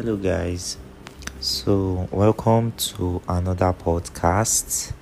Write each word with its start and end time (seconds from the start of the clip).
Hello, 0.00 0.14
guys. 0.16 0.76
So, 1.40 2.08
welcome 2.12 2.70
to 2.94 3.20
another 3.28 3.72
podcast. 3.72 4.92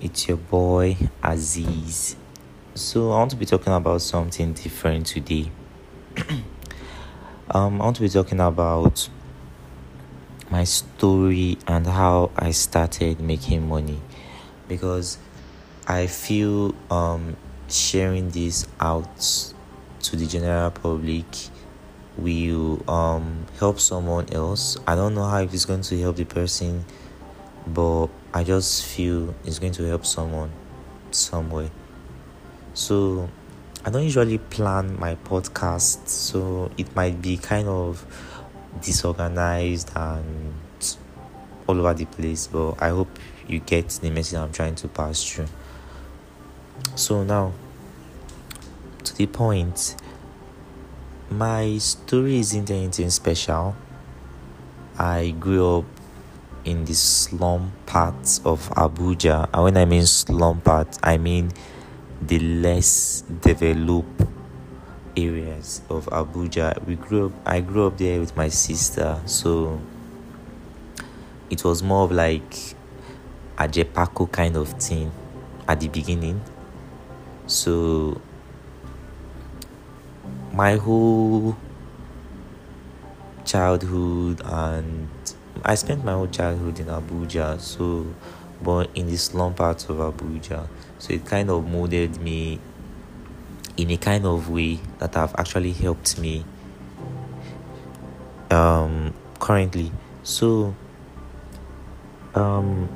It's 0.00 0.26
your 0.26 0.38
boy 0.38 0.96
Aziz. 1.22 2.16
So, 2.74 3.12
I 3.12 3.18
want 3.18 3.32
to 3.32 3.36
be 3.36 3.44
talking 3.44 3.74
about 3.74 4.00
something 4.00 4.54
different 4.54 5.04
today. 5.08 5.50
um, 7.50 7.82
I 7.82 7.84
want 7.84 7.96
to 7.96 8.00
be 8.00 8.08
talking 8.08 8.40
about 8.40 9.10
my 10.50 10.64
story 10.64 11.58
and 11.66 11.86
how 11.86 12.30
I 12.34 12.52
started 12.52 13.20
making 13.20 13.68
money 13.68 14.00
because 14.68 15.18
I 15.86 16.06
feel 16.06 16.74
um 16.90 17.36
sharing 17.68 18.30
this 18.30 18.66
out 18.80 19.44
to 20.04 20.16
the 20.16 20.26
general 20.26 20.70
public 20.70 21.26
will 22.16 22.88
um 22.90 23.46
help 23.58 23.80
someone 23.80 24.32
else. 24.32 24.76
I 24.86 24.94
don't 24.94 25.14
know 25.14 25.24
how 25.24 25.38
if 25.38 25.52
it's 25.54 25.64
going 25.64 25.82
to 25.82 26.00
help 26.00 26.16
the 26.16 26.24
person, 26.24 26.84
but 27.66 28.08
I 28.34 28.44
just 28.44 28.84
feel 28.84 29.34
it's 29.44 29.58
going 29.58 29.72
to 29.74 29.84
help 29.84 30.06
someone 30.06 30.50
somewhere. 31.10 31.70
So 32.74 33.28
I 33.84 33.90
don't 33.90 34.04
usually 34.04 34.38
plan 34.38 34.98
my 34.98 35.16
podcast, 35.16 36.08
so 36.08 36.70
it 36.78 36.94
might 36.94 37.20
be 37.20 37.36
kind 37.36 37.68
of 37.68 38.06
disorganized 38.80 39.90
and 39.96 40.54
all 41.66 41.78
over 41.78 41.94
the 41.94 42.04
place, 42.06 42.46
but 42.46 42.74
I 42.80 42.88
hope 42.88 43.08
you 43.46 43.60
get 43.60 43.88
the 43.88 44.10
message 44.10 44.38
I'm 44.38 44.52
trying 44.52 44.74
to 44.76 44.88
pass 44.88 45.22
through. 45.24 45.48
So 46.94 47.24
now 47.24 47.52
to 49.04 49.16
the 49.16 49.26
point 49.26 49.96
my 51.32 51.78
story 51.78 52.38
isn't 52.38 52.70
anything 52.70 53.10
special. 53.10 53.74
I 54.98 55.34
grew 55.38 55.78
up 55.78 55.84
in 56.64 56.84
the 56.84 56.94
slum 56.94 57.72
parts 57.86 58.40
of 58.44 58.68
Abuja. 58.70 59.48
And 59.52 59.64
when 59.64 59.76
I 59.76 59.84
mean 59.84 60.06
slum 60.06 60.60
part, 60.60 60.98
I 61.02 61.18
mean 61.18 61.52
the 62.20 62.38
less 62.38 63.22
developed 63.42 64.22
areas 65.16 65.82
of 65.88 66.06
Abuja. 66.06 66.84
We 66.86 66.94
grew 66.96 67.26
up 67.26 67.32
I 67.44 67.60
grew 67.60 67.86
up 67.86 67.98
there 67.98 68.20
with 68.20 68.36
my 68.36 68.48
sister, 68.48 69.20
so 69.26 69.80
it 71.50 71.64
was 71.64 71.82
more 71.82 72.04
of 72.04 72.12
like 72.12 72.74
a 73.58 73.68
Jepako 73.68 74.30
kind 74.30 74.56
of 74.56 74.68
thing 74.80 75.12
at 75.68 75.80
the 75.80 75.88
beginning. 75.88 76.40
So 77.46 78.20
my 80.52 80.76
whole 80.76 81.56
childhood 83.44 84.40
and 84.44 85.08
I 85.64 85.74
spent 85.74 86.04
my 86.04 86.12
whole 86.12 86.28
childhood 86.28 86.78
in 86.80 86.86
Abuja, 86.86 87.60
so 87.60 88.06
born 88.62 88.86
in 88.94 89.06
the 89.06 89.16
slum 89.16 89.54
parts 89.54 89.84
of 89.88 89.96
Abuja. 89.96 90.68
So 90.98 91.12
it 91.14 91.24
kind 91.24 91.50
of 91.50 91.66
molded 91.68 92.20
me 92.20 92.60
in 93.76 93.90
a 93.90 93.96
kind 93.96 94.26
of 94.26 94.50
way 94.50 94.78
that 94.98 95.14
have 95.14 95.34
actually 95.38 95.72
helped 95.72 96.18
me 96.18 96.44
um 98.50 99.14
currently. 99.38 99.90
So 100.22 100.74
um 102.34 102.88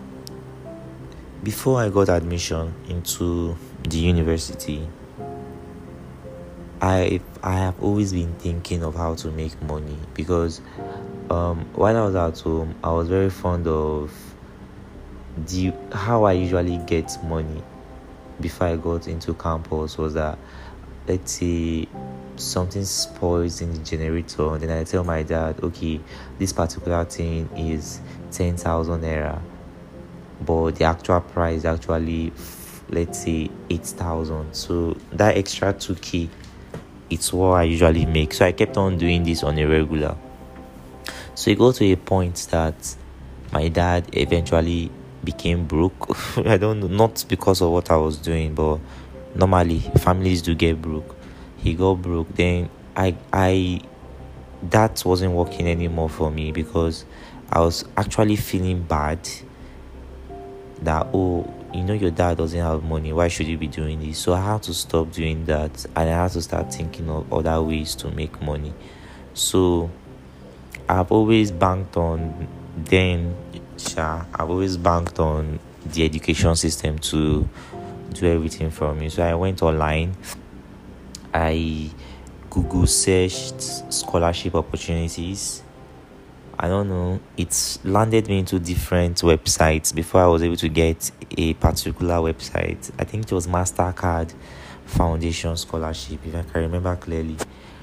before 1.43 1.81
I 1.81 1.89
got 1.89 2.09
admission 2.09 2.75
into 2.89 3.57
the 3.89 3.99
university, 3.99 4.89
I 6.81 7.21
I 7.43 7.57
have 7.59 7.83
always 7.83 8.13
been 8.13 8.35
thinking 8.35 8.83
of 8.83 8.95
how 8.95 9.15
to 9.17 9.31
make 9.31 9.61
money 9.63 9.97
because 10.15 10.61
um, 11.31 11.65
while 11.75 11.97
I 11.97 12.05
was 12.05 12.15
at 12.15 12.39
home, 12.41 12.75
I 12.85 12.93
was 12.93 13.09
very 13.09 13.31
fond 13.31 13.67
of 13.67 14.13
the 15.47 15.73
how 15.93 16.25
I 16.25 16.33
usually 16.33 16.79
get 16.87 17.17
money 17.25 17.63
before 18.41 18.67
I 18.67 18.77
got 18.77 19.09
into 19.09 19.33
campus 19.35 19.97
was 19.97 20.15
that 20.15 20.39
let's 21.09 21.33
say 21.33 21.89
something 22.37 22.85
spoils 22.85 23.63
in 23.63 23.73
the 23.73 23.79
generator, 23.79 24.55
and 24.55 24.63
then 24.63 24.71
I 24.71 24.85
tell 24.85 25.05
my 25.05 25.23
dad, 25.23 25.63
okay, 25.63 26.01
this 26.39 26.53
particular 26.53 27.05
thing 27.07 27.49
is 27.57 28.01
ten 28.31 28.57
thousand 28.57 29.01
naira, 29.01 29.41
but 30.45 30.73
the 30.73 30.85
actual 30.85 31.21
price 31.23 31.65
actually 31.65 32.33
let's 32.91 33.23
say 33.25 33.51
eight 33.71 33.87
thousand. 33.87 34.55
So 34.55 34.97
that 35.13 35.39
extra 35.39 35.73
two 35.73 35.95
k 35.95 36.29
it's 37.11 37.33
what 37.33 37.53
I 37.53 37.63
usually 37.65 38.07
make. 38.07 38.33
So 38.33 38.47
I 38.47 38.53
kept 38.53 38.77
on 38.77 38.99
doing 38.99 39.23
this 39.23 39.43
on 39.43 39.59
a 39.59 39.65
regular. 39.65 40.17
So 41.35 41.51
it 41.51 41.59
got 41.59 41.77
to 41.77 41.93
a 41.93 41.97
point 41.97 42.49
that 42.51 42.97
my 43.53 43.69
dad 43.69 44.09
eventually 44.13 44.91
became 45.23 45.67
broke. 45.67 46.17
I 46.39 46.57
don't 46.57 46.81
know, 46.81 46.87
not 46.89 47.25
because 47.29 47.61
of 47.61 47.71
what 47.71 47.91
I 47.91 47.97
was 47.97 48.17
doing, 48.17 48.55
but 48.55 48.79
normally 49.35 49.81
families 49.99 50.43
do 50.43 50.55
get 50.55 50.81
broke. 50.81 51.15
He 51.59 51.75
got 51.75 51.95
broke. 51.95 52.35
Then 52.35 52.71
I 52.97 53.17
I 53.33 53.81
that 54.71 55.03
wasn't 55.05 55.33
working 55.33 55.69
anymore 55.69 56.09
for 56.09 56.31
me 56.31 56.53
because 56.53 57.05
I 57.51 57.61
was 57.61 57.85
actually 57.97 58.37
feeling 58.37 58.83
bad 58.83 59.29
that 60.83 61.07
oh 61.13 61.53
you 61.73 61.83
know 61.83 61.93
your 61.93 62.11
dad 62.11 62.37
doesn't 62.37 62.61
have 62.61 62.83
money 62.85 63.13
why 63.13 63.29
should 63.29 63.47
you 63.47 63.59
be 63.59 63.67
doing 63.67 64.01
this? 64.01 64.19
So 64.19 64.33
i 64.33 64.41
had 64.41 64.63
to 64.65 64.75
stop 64.75 65.13
doing 65.13 65.45
that 65.47 65.85
and 65.97 66.11
i 66.11 66.23
had 66.23 66.31
to 66.33 66.43
start 66.43 66.73
thinking 66.73 67.09
of 67.11 67.33
other 67.33 67.63
ways 67.63 67.95
to 67.97 68.11
make 68.11 68.41
money. 68.41 68.73
So 69.35 69.91
i've 70.89 71.11
always 71.11 71.51
banked 71.51 71.97
on 71.97 72.49
then 72.77 73.35
i've 73.99 74.51
always 74.51 74.77
banked 74.77 75.19
on 75.19 75.59
the 75.85 76.05
education 76.05 76.57
system 76.57 76.99
to 76.99 77.49
do 78.13 78.27
everything 78.27 78.71
for 78.71 78.95
me. 78.95 79.09
So 79.09 79.23
i 79.23 79.35
went 79.35 79.63
online 79.63 80.17
i 81.35 81.91
google 82.49 82.87
searched 82.87 83.61
scholarship 83.93 84.55
opportunities 84.55 85.63
I 86.59 86.69
don't 86.69 86.89
know, 86.89 87.21
it's 87.37 87.85
landed 87.85 88.29
me 88.29 88.39
into 88.39 88.59
different 88.59 89.19
websites 89.19 89.95
before 89.95 90.23
I 90.23 90.27
was 90.27 90.43
able 90.43 90.57
to 90.57 90.69
get 90.71 91.11
a 91.37 91.53
particular 91.55 92.15
website. 92.15 92.91
I 92.99 93.05
think 93.05 93.25
it 93.25 93.33
was 93.33 93.47
MasterCard 93.47 94.33
Foundation 94.87 95.55
Scholarship, 95.57 96.19
if 96.25 96.35
I 96.35 96.43
can 96.43 96.63
remember 96.63 96.97
clearly. 96.97 97.37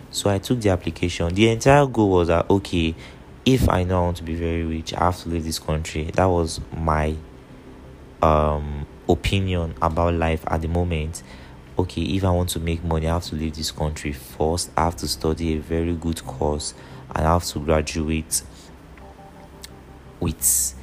So 0.10 0.30
I 0.30 0.40
took 0.40 0.60
the 0.60 0.70
application. 0.70 1.32
The 1.36 1.50
entire 1.50 1.86
goal 1.86 2.10
was 2.10 2.30
that, 2.30 2.50
okay, 2.50 2.96
if 3.46 3.70
I 3.70 3.84
know 3.84 4.00
I 4.00 4.06
want 4.06 4.18
to 4.18 4.24
be 4.24 4.34
very 4.34 4.64
rich, 4.64 4.92
I 4.96 5.06
have 5.06 5.22
to 5.22 5.30
leave 5.30 5.44
this 5.44 5.60
country. 5.60 6.06
That 6.14 6.26
was 6.26 6.60
my 6.76 7.16
um, 8.24 8.88
opinion 9.08 9.76
about 9.84 10.16
life 10.16 10.44
at 10.48 10.62
the 10.62 10.68
moment. 10.68 11.22
Okay, 11.78 12.02
if 12.02 12.24
I 12.24 12.32
want 12.32 12.50
to 12.50 12.60
make 12.60 12.84
money, 12.84 13.08
I 13.08 13.14
have 13.14 13.26
to 13.26 13.36
leave 13.36 13.56
this 13.56 13.72
country 13.72 14.14
first. 14.14 14.72
I 14.76 14.86
have 14.86 14.96
to 14.98 15.08
study 15.08 15.58
a 15.58 15.60
very 15.60 15.94
good 15.94 16.24
course 16.26 16.74
and 17.16 17.28
I 17.28 17.34
have 17.34 17.44
to 17.46 17.60
graduate 17.60 18.42
with 20.24 20.74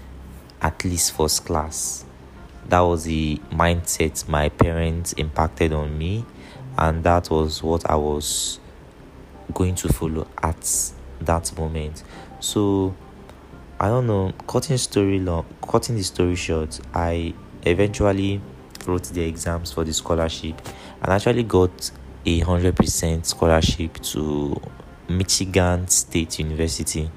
at 0.60 0.84
least 0.84 1.12
first 1.12 1.44
class. 1.46 2.04
That 2.68 2.80
was 2.80 3.04
the 3.04 3.40
mindset 3.50 4.28
my 4.28 4.50
parents 4.50 5.14
impacted 5.14 5.72
on 5.72 5.96
me, 5.96 6.24
and 6.78 7.02
that 7.04 7.30
was 7.30 7.62
what 7.62 7.88
I 7.90 7.96
was 7.96 8.60
going 9.52 9.74
to 9.76 9.92
follow 9.92 10.28
at 10.42 10.92
that 11.22 11.56
moment. 11.58 12.04
So 12.38 12.94
I 13.80 13.88
don't 13.88 14.06
know, 14.06 14.32
cutting 14.46 14.76
story 14.76 15.18
long 15.18 15.46
cutting 15.70 15.96
the 15.96 16.02
story 16.02 16.34
short, 16.34 16.80
I 16.92 17.32
eventually 17.64 18.40
wrote 18.86 19.04
the 19.04 19.22
exams 19.22 19.72
for 19.72 19.84
the 19.84 19.92
scholarship 19.92 20.60
and 21.02 21.12
actually 21.12 21.44
got 21.44 21.90
a 22.26 22.40
hundred 22.40 22.76
percent 22.76 23.26
scholarship 23.26 23.94
to 24.02 24.60
Michigan 25.08 25.86
State 25.88 26.38
University. 26.40 27.10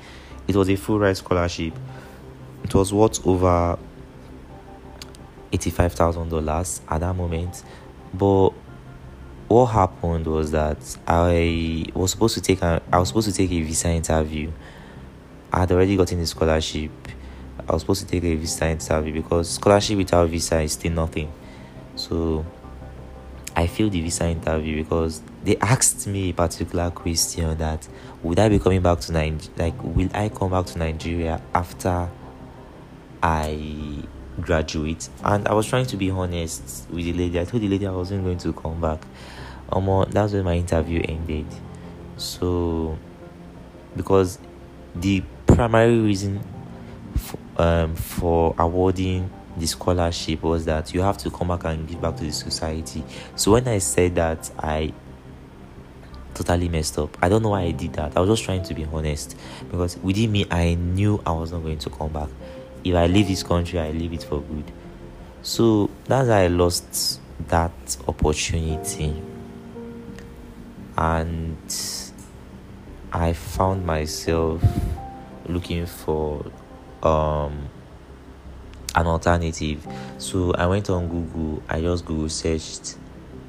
It 0.48 0.56
was 0.56 0.70
a 0.70 0.76
full 0.76 1.00
ride 1.00 1.18
scholarship 1.18 1.74
it 2.64 2.74
was 2.74 2.94
worth 2.94 3.26
over 3.26 3.78
$85,000 5.52 6.82
at 6.90 7.00
that 7.00 7.16
moment. 7.16 7.64
But 8.14 8.50
what 9.48 9.66
happened 9.68 10.26
was 10.28 10.52
that 10.52 10.78
I 11.08 11.86
was 11.94 12.12
supposed 12.12 12.36
to 12.36 12.42
take 12.42 12.62
a, 12.62 12.82
I 12.92 13.00
was 13.00 13.10
supposed 13.10 13.30
to 13.30 13.34
take 13.34 13.52
a 13.52 13.62
visa 13.62 13.90
interview. 13.90 14.52
I 15.52 15.62
had 15.62 15.72
already 15.72 15.96
gotten 15.96 16.20
the 16.20 16.26
scholarship. 16.26 16.92
I 17.68 17.74
was 17.74 17.82
supposed 17.82 18.02
to 18.02 18.08
take 18.08 18.24
a 18.24 18.36
visa 18.36 18.68
interview 18.68 19.14
because 19.14 19.50
scholarship 19.52 19.98
without 19.98 20.30
visa 20.30 20.60
is 20.62 20.74
still 20.74 20.92
nothing. 20.92 21.32
So 21.96 22.46
I 23.56 23.68
failed 23.68 23.92
the 23.92 24.02
visa 24.02 24.28
interview 24.28 24.84
because 24.84 25.22
they 25.44 25.58
asked 25.58 26.08
me 26.08 26.30
a 26.30 26.34
particular 26.34 26.90
question 26.90 27.56
that 27.58 27.88
would 28.24 28.40
I 28.40 28.50
be 28.50 28.58
coming 28.58 28.82
back 28.82 29.00
to 29.02 29.12
Nigeria? 29.12 29.52
Like, 29.58 29.84
will 29.84 30.10
I 30.14 30.30
come 30.30 30.52
back 30.52 30.66
to 30.68 30.80
Nigeria 30.80 31.42
after 31.54 32.10
I 33.24 34.04
graduate. 34.42 35.10
And 35.24 35.48
I 35.48 35.54
was 35.54 35.66
trying 35.66 35.86
to 35.88 35.98
be 35.98 36.12
honest 36.12 36.88
with 36.90 37.06
the 37.06 37.14
lady. 37.14 37.40
I 37.40 37.46
told 37.46 37.64
the 37.64 37.70
lady 37.70 37.88
I 37.88 37.92
wasn't 37.92 38.24
going 38.26 38.38
to 38.40 38.54
come 38.54 38.82
back. 38.82 39.02
Um, 39.72 40.06
that's 40.10 40.34
when 40.34 40.44
my 40.44 40.56
interview 40.56 41.02
ended. 41.08 41.48
So, 42.18 42.98
because 43.96 44.38
the 44.94 45.24
primary 45.48 46.00
reason 46.00 46.44
for, 47.16 47.40
um, 47.58 47.96
for 47.96 48.56
awarding 48.58 49.32
the 49.56 49.68
scholarship 49.68 50.42
was 50.44 50.66
that 50.66 50.94
you 50.94 51.02
have 51.02 51.18
to 51.20 51.32
come 51.32 51.48
back 51.48 51.64
and 51.64 51.88
give 51.88 52.02
back 52.02 52.18
to 52.18 52.24
the 52.24 52.32
society. 52.32 53.04
So 53.36 53.54
when 53.54 53.68
I 53.68 53.78
said 53.78 54.16
that, 54.16 54.52
I 54.60 54.94
totally 56.34 56.70
messed 56.70 56.98
up. 56.98 57.16
I 57.22 57.30
don't 57.30 57.44
know 57.44 57.50
why 57.50 57.62
I 57.62 57.72
did 57.72 57.94
that. 57.94 58.18
I 58.18 58.20
was 58.20 58.30
just 58.30 58.44
trying 58.44 58.64
to 58.64 58.74
be 58.74 58.86
honest 58.86 59.38
because 59.70 59.98
within 59.98 60.32
me, 60.32 60.46
I 60.50 60.74
knew 60.74 61.22
I 61.26 61.32
was 61.32 61.52
not 61.52 61.62
going 61.62 61.78
to 61.80 61.90
come 61.90 62.12
back. 62.12 62.30
If 62.84 62.96
I 62.96 63.08
leave 63.08 63.28
this 63.28 63.44
country, 63.44 63.80
I 63.80 63.92
leave 63.92 64.14
it 64.14 64.24
for 64.24 64.42
good. 64.42 64.72
So 65.42 65.90
that's 66.06 66.30
how 66.30 66.36
I 66.36 66.48
lost 66.48 67.20
that 67.48 67.98
opportunity. 68.08 69.22
And 70.98 71.58
I 73.12 73.34
found 73.34 73.86
myself 73.86 74.64
looking 75.48 75.86
for 75.86 76.46
um, 77.02 77.70
an 78.96 79.08
alternative. 79.08 79.86
So 80.18 80.54
I 80.54 80.68
went 80.68 80.90
on 80.90 81.08
Google, 81.08 81.64
I 81.70 81.82
just 81.82 82.06
Google 82.06 82.30
searched 82.30 82.98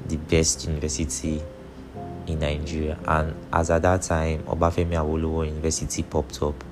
the 0.07 0.17
best 0.17 0.67
university 0.67 1.41
in 2.27 2.39
Nigeria, 2.39 2.97
and 3.05 3.35
as 3.53 3.69
at 3.69 3.83
that 3.83 4.01
time, 4.01 4.43
Obafemi 4.43 4.93
Awolowo 4.93 5.45
University 5.45 6.03
popped 6.03 6.41
up. 6.41 6.63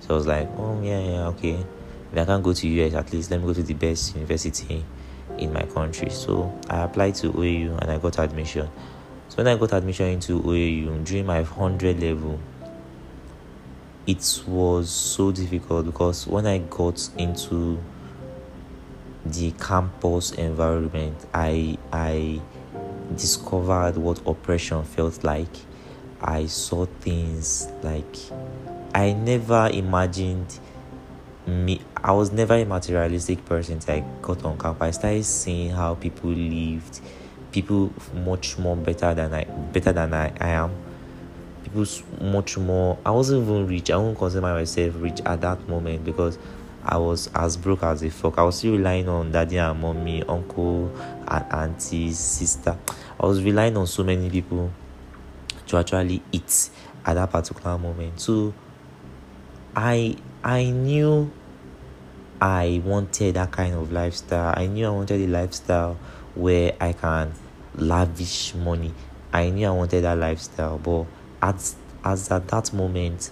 So 0.00 0.10
I 0.10 0.12
was 0.14 0.26
like, 0.26 0.48
oh, 0.56 0.80
yeah, 0.82 1.00
yeah, 1.00 1.26
okay. 1.28 1.64
If 2.12 2.18
I 2.18 2.24
can't 2.26 2.42
go 2.42 2.52
to 2.52 2.68
US, 2.68 2.94
at 2.94 3.12
least 3.12 3.30
let 3.30 3.40
me 3.40 3.46
go 3.46 3.54
to 3.54 3.62
the 3.62 3.74
best 3.74 4.14
university 4.14 4.84
in 5.38 5.52
my 5.52 5.62
country. 5.62 6.10
So 6.10 6.58
I 6.68 6.82
applied 6.82 7.14
to 7.16 7.32
OAU 7.32 7.80
and 7.80 7.90
I 7.90 7.98
got 7.98 8.18
admission. 8.18 8.68
So 9.28 9.36
when 9.38 9.46
I 9.46 9.56
got 9.56 9.72
admission 9.72 10.08
into 10.08 10.40
OAU 10.42 11.04
during 11.04 11.24
my 11.24 11.40
100 11.40 12.00
level, 12.00 12.38
it 14.06 14.42
was 14.46 14.90
so 14.90 15.32
difficult 15.32 15.86
because 15.86 16.26
when 16.26 16.46
I 16.46 16.58
got 16.58 17.08
into 17.16 17.78
the 19.24 19.52
campus 19.52 20.32
environment, 20.32 21.16
I 21.32 21.78
I 21.92 22.40
discovered 23.16 23.96
what 23.96 24.20
oppression 24.26 24.84
felt 24.84 25.22
like. 25.24 25.54
I 26.20 26.46
saw 26.46 26.86
things 27.00 27.68
like 27.82 28.16
I 28.94 29.12
never 29.12 29.70
imagined 29.72 30.58
me 31.46 31.80
I 31.96 32.12
was 32.12 32.32
never 32.32 32.54
a 32.54 32.64
materialistic 32.64 33.44
person 33.44 33.80
I 33.88 34.04
got 34.22 34.44
on 34.44 34.58
campus. 34.58 34.82
I 34.82 34.90
started 34.90 35.24
seeing 35.24 35.70
how 35.70 35.94
people 35.94 36.30
lived, 36.30 37.00
people 37.50 37.92
much 38.14 38.58
more 38.58 38.76
better 38.76 39.14
than 39.14 39.32
I 39.34 39.44
better 39.44 39.92
than 39.92 40.14
I, 40.14 40.32
I 40.40 40.48
am. 40.50 40.72
People 41.64 41.86
much 42.20 42.58
more 42.58 42.98
I 43.04 43.10
wasn't 43.10 43.44
even 43.44 43.66
rich. 43.66 43.90
I 43.90 43.96
won't 43.96 44.18
consider 44.18 44.42
myself 44.42 44.94
rich 44.96 45.20
at 45.24 45.40
that 45.40 45.68
moment 45.68 46.04
because 46.04 46.38
I 46.84 46.96
was 46.96 47.30
as 47.34 47.56
broke 47.56 47.84
as 47.84 48.02
a 48.02 48.10
fuck. 48.10 48.38
I 48.38 48.42
was 48.42 48.58
still 48.58 48.72
relying 48.72 49.08
on 49.08 49.30
daddy 49.30 49.56
and 49.56 49.80
mommy, 49.80 50.22
uncle 50.24 50.90
and 51.28 51.52
auntie, 51.52 52.12
sister. 52.12 52.76
I 53.20 53.26
was 53.26 53.42
relying 53.42 53.76
on 53.76 53.86
so 53.86 54.02
many 54.02 54.28
people 54.28 54.72
to 55.68 55.76
actually 55.76 56.22
eat 56.32 56.70
at 57.06 57.14
that 57.14 57.30
particular 57.30 57.78
moment. 57.78 58.20
So 58.20 58.52
I 59.74 60.16
I 60.44 60.70
knew 60.70 61.30
I 62.40 62.82
wanted 62.84 63.34
that 63.34 63.52
kind 63.52 63.74
of 63.74 63.92
lifestyle. 63.92 64.52
I 64.56 64.66
knew 64.66 64.86
I 64.86 64.90
wanted 64.90 65.20
a 65.20 65.26
lifestyle 65.28 65.96
where 66.34 66.74
I 66.80 66.92
can 66.92 67.32
lavish 67.76 68.54
money. 68.54 68.92
I 69.32 69.50
knew 69.50 69.66
I 69.66 69.70
wanted 69.70 70.02
that 70.02 70.18
lifestyle, 70.18 70.78
but 70.78 71.06
at 71.40 71.74
as 72.04 72.30
at 72.30 72.48
that 72.48 72.72
moment, 72.72 73.30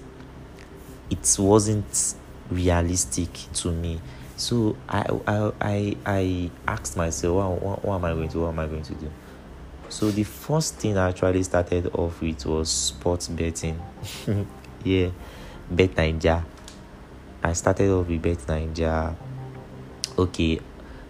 it 1.11 1.37
wasn't 1.39 2.15
realistic 2.51 3.33
to 3.55 3.73
me. 3.73 4.01
So 4.37 4.77
I 4.89 5.05
I 5.27 5.53
I, 5.61 5.97
I 6.07 6.51
asked 6.67 6.97
myself, 6.97 7.35
what, 7.35 7.63
what, 7.63 7.85
what 7.85 7.95
am 7.97 8.05
I 8.05 8.13
going 8.13 8.29
to 8.31 8.41
what 8.41 8.49
am 8.49 8.59
I 8.61 8.67
going 8.67 8.83
to 8.83 8.95
do? 8.95 9.11
So 9.89 10.11
the 10.11 10.23
first 10.23 10.77
thing 10.77 10.97
I 10.97 11.09
actually 11.09 11.43
started 11.43 11.89
off 11.95 12.23
with 12.23 12.47
was 12.47 12.71
sports 12.71 13.27
betting. 13.27 13.81
yeah, 14.85 15.11
Bet9ja. 15.75 16.45
I 17.43 17.53
started 17.55 17.91
off 17.91 18.09
with 18.09 18.23
Bet9ja. 18.23 19.15
Okay, 20.19 20.61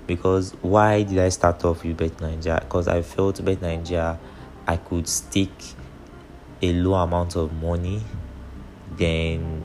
because 0.06 0.52
why 0.62 1.02
did 1.02 1.18
I 1.18 1.30
start 1.30 1.64
off 1.64 1.82
with 1.82 1.96
Bet9ja? 1.96 2.60
Because 2.60 2.88
I 2.88 3.02
felt 3.02 3.42
Bet9ja, 3.44 4.18
I 4.66 4.76
could 4.76 5.08
stick 5.08 5.50
a 6.62 6.72
low 6.72 6.94
amount 6.94 7.36
of 7.36 7.52
money, 7.52 8.02
then 8.96 9.64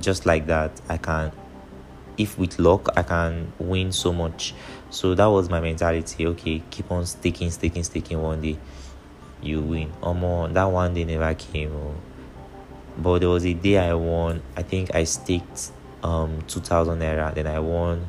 just 0.00 0.26
like 0.26 0.46
that, 0.46 0.80
I 0.88 0.96
can, 0.96 1.32
if 2.16 2.38
with 2.38 2.58
luck, 2.58 2.88
I 2.96 3.02
can 3.02 3.52
win 3.58 3.92
so 3.92 4.12
much. 4.12 4.54
So 4.90 5.14
that 5.14 5.26
was 5.26 5.50
my 5.50 5.60
mentality. 5.60 6.26
Okay, 6.28 6.62
keep 6.70 6.90
on 6.90 7.06
sticking, 7.06 7.50
sticking, 7.50 7.82
sticking. 7.82 8.22
One 8.22 8.40
day, 8.40 8.58
you 9.42 9.60
win. 9.60 9.92
Or 10.00 10.14
more. 10.14 10.48
That 10.48 10.64
one 10.64 10.94
day 10.94 11.04
never 11.04 11.34
came. 11.34 11.72
Oh. 11.74 11.94
But 12.96 13.20
there 13.20 13.28
was 13.28 13.44
a 13.44 13.54
day 13.54 13.78
I 13.78 13.94
won. 13.94 14.42
I 14.56 14.62
think 14.62 14.94
I 14.94 15.04
staked 15.04 15.72
um 16.02 16.42
two 16.46 16.60
thousand 16.60 17.00
naira. 17.00 17.34
Then 17.34 17.46
I 17.46 17.58
won 17.58 18.06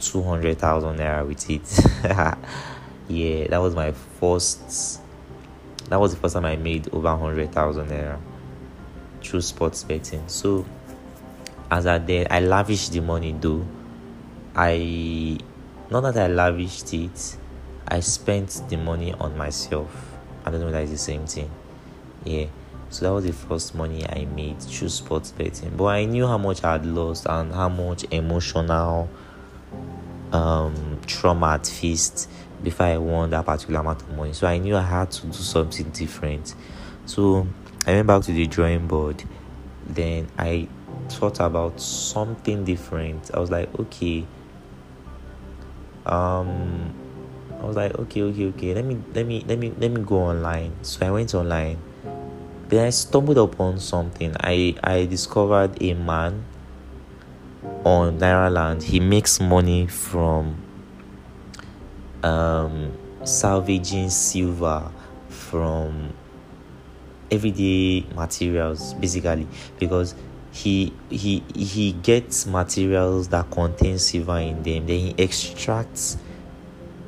two 0.00 0.22
hundred 0.22 0.58
thousand 0.58 0.98
naira 0.98 1.26
with 1.26 1.48
it. 1.48 1.62
yeah, 3.08 3.46
that 3.48 3.58
was 3.58 3.74
my 3.74 3.92
first. 3.92 5.00
That 5.88 6.00
was 6.00 6.14
the 6.14 6.20
first 6.20 6.34
time 6.34 6.44
I 6.44 6.56
made 6.56 6.92
over 6.92 7.16
hundred 7.16 7.52
thousand 7.52 7.88
naira 7.88 8.18
through 9.22 9.42
sports 9.42 9.84
betting. 9.84 10.24
So 10.26 10.66
as 11.70 11.86
I 11.86 11.98
did, 11.98 12.26
I 12.30 12.40
lavished 12.40 12.92
the 12.92 13.00
money 13.00 13.36
though. 13.38 13.66
I 14.54 15.38
not 15.90 16.00
that 16.14 16.30
I 16.30 16.32
lavished 16.32 16.92
it, 16.94 17.36
I 17.86 18.00
spent 18.00 18.62
the 18.68 18.76
money 18.76 19.12
on 19.12 19.36
myself. 19.36 19.90
I 20.44 20.50
don't 20.50 20.60
know 20.60 20.68
if 20.68 20.72
that 20.72 20.84
is 20.84 20.90
the 20.90 20.98
same 20.98 21.26
thing. 21.26 21.50
Yeah. 22.24 22.46
So 22.92 23.06
that 23.06 23.12
was 23.14 23.24
the 23.24 23.32
first 23.32 23.74
money 23.74 24.06
I 24.06 24.26
made 24.26 24.60
through 24.60 24.90
sports 24.90 25.30
betting. 25.30 25.74
But 25.78 25.86
I 25.86 26.04
knew 26.04 26.26
how 26.26 26.36
much 26.36 26.62
I 26.62 26.72
had 26.72 26.84
lost 26.84 27.24
and 27.26 27.50
how 27.50 27.70
much 27.70 28.04
emotional 28.10 29.08
um, 30.30 31.00
trauma 31.06 31.52
had 31.52 31.66
faced 31.66 32.28
before 32.62 32.84
I 32.84 32.98
won 32.98 33.30
that 33.30 33.46
particular 33.46 33.80
amount 33.80 34.02
of 34.02 34.14
money. 34.14 34.34
So 34.34 34.46
I 34.46 34.58
knew 34.58 34.76
I 34.76 34.82
had 34.82 35.10
to 35.10 35.26
do 35.26 35.32
something 35.32 35.88
different. 35.88 36.54
So 37.06 37.46
I 37.86 37.92
went 37.92 38.08
back 38.08 38.24
to 38.24 38.32
the 38.32 38.46
drawing 38.46 38.86
board. 38.86 39.24
Then 39.86 40.28
I 40.38 40.68
thought 41.08 41.40
about 41.40 41.80
something 41.80 42.62
different. 42.62 43.30
I 43.32 43.40
was 43.40 43.50
like, 43.50 43.74
okay. 43.80 44.26
Um 46.04 46.92
I 47.58 47.64
was 47.64 47.76
like, 47.76 47.98
okay, 47.98 48.20
okay, 48.20 48.44
okay. 48.48 48.74
Let 48.74 48.84
me 48.84 49.00
let 49.14 49.24
me 49.24 49.42
let 49.48 49.58
me 49.58 49.72
let 49.78 49.90
me 49.90 50.02
go 50.02 50.16
online. 50.16 50.74
So 50.82 51.06
I 51.06 51.10
went 51.10 51.34
online. 51.34 51.78
Then 52.72 52.86
I 52.86 52.88
stumbled 52.88 53.36
upon 53.36 53.80
something. 53.80 54.34
I 54.40 54.74
I 54.82 55.04
discovered 55.04 55.76
a 55.82 55.92
man 55.92 56.42
on 57.84 58.18
Nairaland. 58.18 58.82
He 58.82 58.98
makes 58.98 59.40
money 59.40 59.86
from 59.86 60.56
um 62.22 62.96
salvaging 63.24 64.08
silver 64.08 64.90
from 65.28 66.14
everyday 67.30 68.06
materials 68.14 68.94
basically 68.94 69.46
because 69.78 70.14
he 70.50 70.94
he 71.10 71.44
he 71.54 71.92
gets 71.92 72.46
materials 72.46 73.28
that 73.28 73.50
contain 73.50 73.98
silver 73.98 74.38
in 74.38 74.62
them 74.62 74.86
then 74.86 74.98
he 74.98 75.14
extracts 75.18 76.16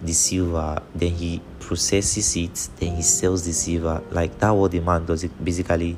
the 0.03 0.13
silver 0.13 0.83
then 0.95 1.11
he 1.13 1.41
processes 1.67 2.37
it 2.37 2.69
then 2.77 2.97
he 2.97 3.03
sells 3.03 3.45
the 3.45 3.53
silver 3.53 4.03
like 4.11 4.39
that 4.39 4.51
what 4.51 4.71
the 4.71 4.81
man 4.81 5.05
does 5.05 5.25
it 5.25 5.45
basically 5.45 5.97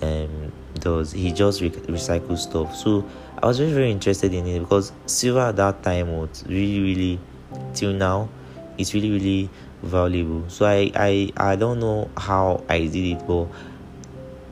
um 0.00 0.52
does 0.74 1.12
he 1.12 1.32
just 1.32 1.60
re- 1.60 1.70
recycles 1.70 2.38
stuff 2.38 2.74
so 2.74 3.04
i 3.42 3.46
was 3.46 3.58
very 3.58 3.72
very 3.72 3.90
interested 3.90 4.32
in 4.32 4.46
it 4.46 4.58
because 4.58 4.92
silver 5.06 5.40
at 5.40 5.56
that 5.56 5.82
time 5.82 6.08
was 6.10 6.44
really 6.46 6.80
really 6.80 7.20
till 7.74 7.92
now 7.92 8.28
it's 8.78 8.94
really 8.94 9.10
really 9.10 9.50
valuable 9.82 10.48
so 10.48 10.64
i 10.64 10.90
i 10.94 11.32
i 11.36 11.56
don't 11.56 11.78
know 11.78 12.10
how 12.16 12.62
i 12.68 12.78
did 12.86 13.16
it 13.16 13.26
but 13.26 13.46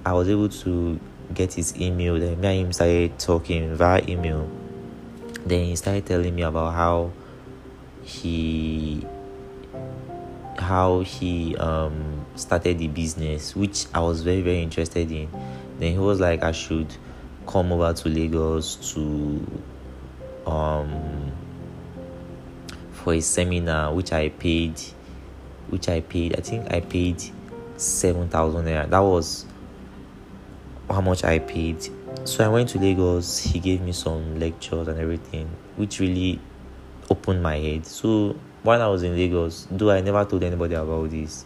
i 0.05 0.13
was 0.13 0.29
able 0.29 0.49
to 0.49 0.99
get 1.35 1.55
his 1.55 1.79
email. 1.81 2.19
Then 2.19 2.41
me 2.41 2.49
and 2.49 2.67
him 2.67 2.73
started 2.73 3.19
talking 3.19 3.75
via 3.75 4.03
email. 4.09 4.49
Then 5.45 5.67
he 5.67 5.77
started 5.77 6.07
telling 6.07 6.35
me 6.35 6.43
about 6.43 6.75
how 6.75 7.13
he 8.03 9.05
how 10.61 11.01
he 11.01 11.57
um 11.57 12.25
started 12.37 12.79
the 12.79 12.89
business, 12.89 13.57
which 13.57 13.87
I 13.95 14.01
was 14.01 14.23
very 14.23 14.43
very 14.43 14.63
interested 14.63 15.11
in. 15.11 15.29
Then 15.79 15.93
he 15.93 15.99
was 15.99 16.21
like, 16.21 16.43
I 16.43 16.53
should 16.53 16.95
come 17.47 17.73
over 17.73 17.93
to 17.93 18.09
Lagos 18.09 18.77
to 18.95 19.47
um 20.47 21.33
for 22.93 23.15
a 23.15 23.21
seminar, 23.21 23.95
which 23.95 24.13
I 24.13 24.29
paid, 24.29 24.79
which 25.69 25.89
I 25.89 26.01
paid. 26.01 26.37
I 26.39 26.43
think 26.43 26.73
I 26.73 26.81
paid 26.81 27.23
seven 27.77 28.29
thousand 28.29 28.67
naira. 28.67 28.89
That 28.89 29.01
was 29.01 29.47
how 30.89 31.01
much 31.01 31.25
I 31.25 31.39
paid. 31.39 31.89
So 32.25 32.45
I 32.45 32.49
went 32.49 32.69
to 32.71 32.79
Lagos. 32.79 33.39
He 33.39 33.59
gave 33.59 33.81
me 33.81 33.93
some 33.93 34.39
lectures 34.39 34.89
and 34.89 34.99
everything, 34.99 35.49
which 35.77 35.99
really 36.01 36.39
opened 37.09 37.43
my 37.43 37.57
head. 37.57 37.87
So 37.87 38.37
while 38.63 38.83
I 38.83 38.87
was 38.89 39.03
in 39.03 39.17
Lagos, 39.17 39.67
though 39.71 39.91
I 39.91 40.01
never 40.01 40.25
told 40.25 40.45
anybody 40.45 40.75
about 40.75 41.11
this, 41.11 41.45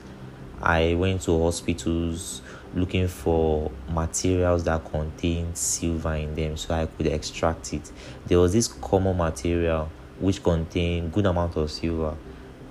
I 0.61 0.95
went 0.95 1.23
to 1.23 1.43
hospitals 1.43 2.43
looking 2.75 3.07
for 3.07 3.71
materials 3.91 4.65
that 4.65 4.85
contained 4.91 5.57
silver 5.57 6.15
in 6.15 6.35
them 6.35 6.57
so 6.57 6.75
I 6.75 6.87
could 6.87 7.07
extract 7.07 7.73
it. 7.73 7.93
There 8.27 8.39
was 8.39 8.53
this 8.53 8.67
common 8.67 9.17
material 9.17 9.91
which 10.19 10.43
contained 10.43 11.13
good 11.13 11.27
amount 11.27 11.57
of 11.57 11.71
silver. 11.71 12.17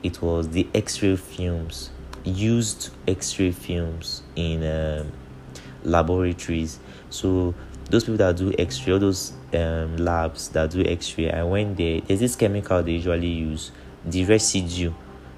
It 0.01 0.21
was 0.21 0.49
the 0.49 0.67
X-ray 0.73 1.15
films, 1.15 1.89
used 2.25 2.89
X-ray 3.07 3.51
films 3.51 4.23
in 4.35 4.63
um, 4.65 5.11
laboratories. 5.83 6.79
So 7.09 7.53
those 7.89 8.03
people 8.03 8.17
that 8.17 8.35
do 8.35 8.53
X-ray, 8.57 8.93
all 8.93 8.99
those 8.99 9.33
um, 9.53 9.97
labs 9.97 10.49
that 10.49 10.71
do 10.71 10.83
X-ray, 10.83 11.31
I 11.31 11.43
went 11.43 11.77
there. 11.77 12.01
There's 12.01 12.19
this 12.19 12.35
chemical 12.35 12.83
they 12.83 12.93
usually 12.93 13.27
use, 13.27 13.71
the 14.05 14.25
residue. 14.25 14.93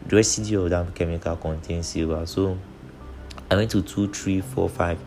The 0.08 0.16
residue 0.16 0.64
of 0.64 0.70
that 0.70 0.94
chemical 0.96 1.36
contains 1.36 1.88
silver. 1.88 2.26
So 2.26 2.58
I 3.50 3.56
went 3.56 3.72
to 3.72 3.82
two, 3.82 4.08
three, 4.10 4.42
four, 4.42 4.70
five. 4.70 5.00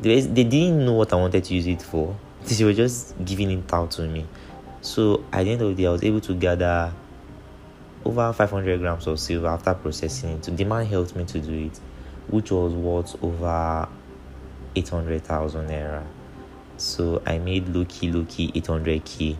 They, 0.00 0.20
they 0.20 0.44
didn't 0.44 0.84
know 0.84 0.94
what 0.94 1.12
I 1.12 1.16
wanted 1.16 1.44
to 1.44 1.54
use 1.54 1.66
it 1.66 1.82
for. 1.82 2.16
They 2.46 2.64
were 2.64 2.72
just 2.72 3.14
giving 3.24 3.50
it 3.50 3.72
out 3.72 3.90
to 3.92 4.02
me. 4.02 4.24
So 4.80 5.24
at 5.32 5.44
the 5.44 5.50
end 5.50 5.62
of 5.62 5.68
the 5.76 5.82
day, 5.82 5.88
I 5.88 5.90
was 5.90 6.04
able 6.04 6.20
to 6.20 6.34
gather 6.34 6.92
over 8.04 8.32
500 8.32 8.78
grams 8.78 9.06
of 9.06 9.18
silver 9.18 9.48
after 9.48 9.74
processing 9.74 10.30
it. 10.30 10.42
The 10.56 10.64
man 10.64 10.86
helped 10.86 11.16
me 11.16 11.24
to 11.24 11.40
do 11.40 11.66
it, 11.66 11.80
which 12.28 12.52
was 12.52 12.72
worth 12.72 13.20
over 13.22 13.88
800,000 14.76 15.68
naira. 15.68 16.04
So 16.76 17.22
I 17.26 17.38
made 17.38 17.68
lucky 17.68 18.12
lucky 18.12 18.52
800k. 18.52 19.36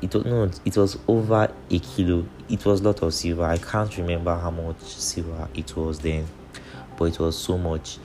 It 0.00 0.14
was 0.14 0.24
no, 0.24 0.50
it 0.64 0.76
was 0.76 0.98
over 1.08 1.50
a 1.70 1.78
kilo. 1.78 2.24
It 2.48 2.64
was 2.64 2.80
a 2.80 2.84
lot 2.84 3.02
of 3.02 3.12
silver. 3.12 3.44
I 3.44 3.58
can't 3.58 3.96
remember 3.98 4.34
how 4.34 4.50
much 4.50 4.80
silver 4.80 5.48
it 5.54 5.76
was 5.76 5.98
then, 5.98 6.26
but 6.96 7.04
it 7.06 7.18
was 7.18 7.36
so 7.36 7.58
much. 7.58 7.98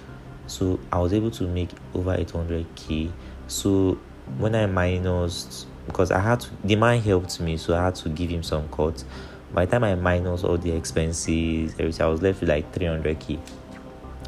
So 0.47 0.79
I 0.91 0.99
was 0.99 1.13
able 1.13 1.31
to 1.31 1.47
make 1.47 1.69
over 1.93 2.15
800k. 2.15 3.11
So 3.47 3.97
when 4.37 4.55
I 4.55 4.65
minus 4.65 5.65
because 5.85 6.11
I 6.11 6.19
had 6.19 6.39
to, 6.41 6.49
the 6.63 6.75
man 6.75 7.01
helped 7.01 7.39
me, 7.39 7.57
so 7.57 7.75
I 7.75 7.85
had 7.85 7.95
to 7.95 8.09
give 8.09 8.29
him 8.29 8.43
some 8.43 8.67
cut. 8.69 9.03
By 9.53 9.65
the 9.65 9.71
time 9.71 9.83
I 9.83 9.95
minus 9.95 10.43
all 10.43 10.57
the 10.57 10.71
expenses, 10.71 11.73
everything, 11.73 12.05
I 12.05 12.09
was 12.09 12.21
left 12.21 12.39
with 12.39 12.49
like 12.49 12.71
300k 12.73 13.39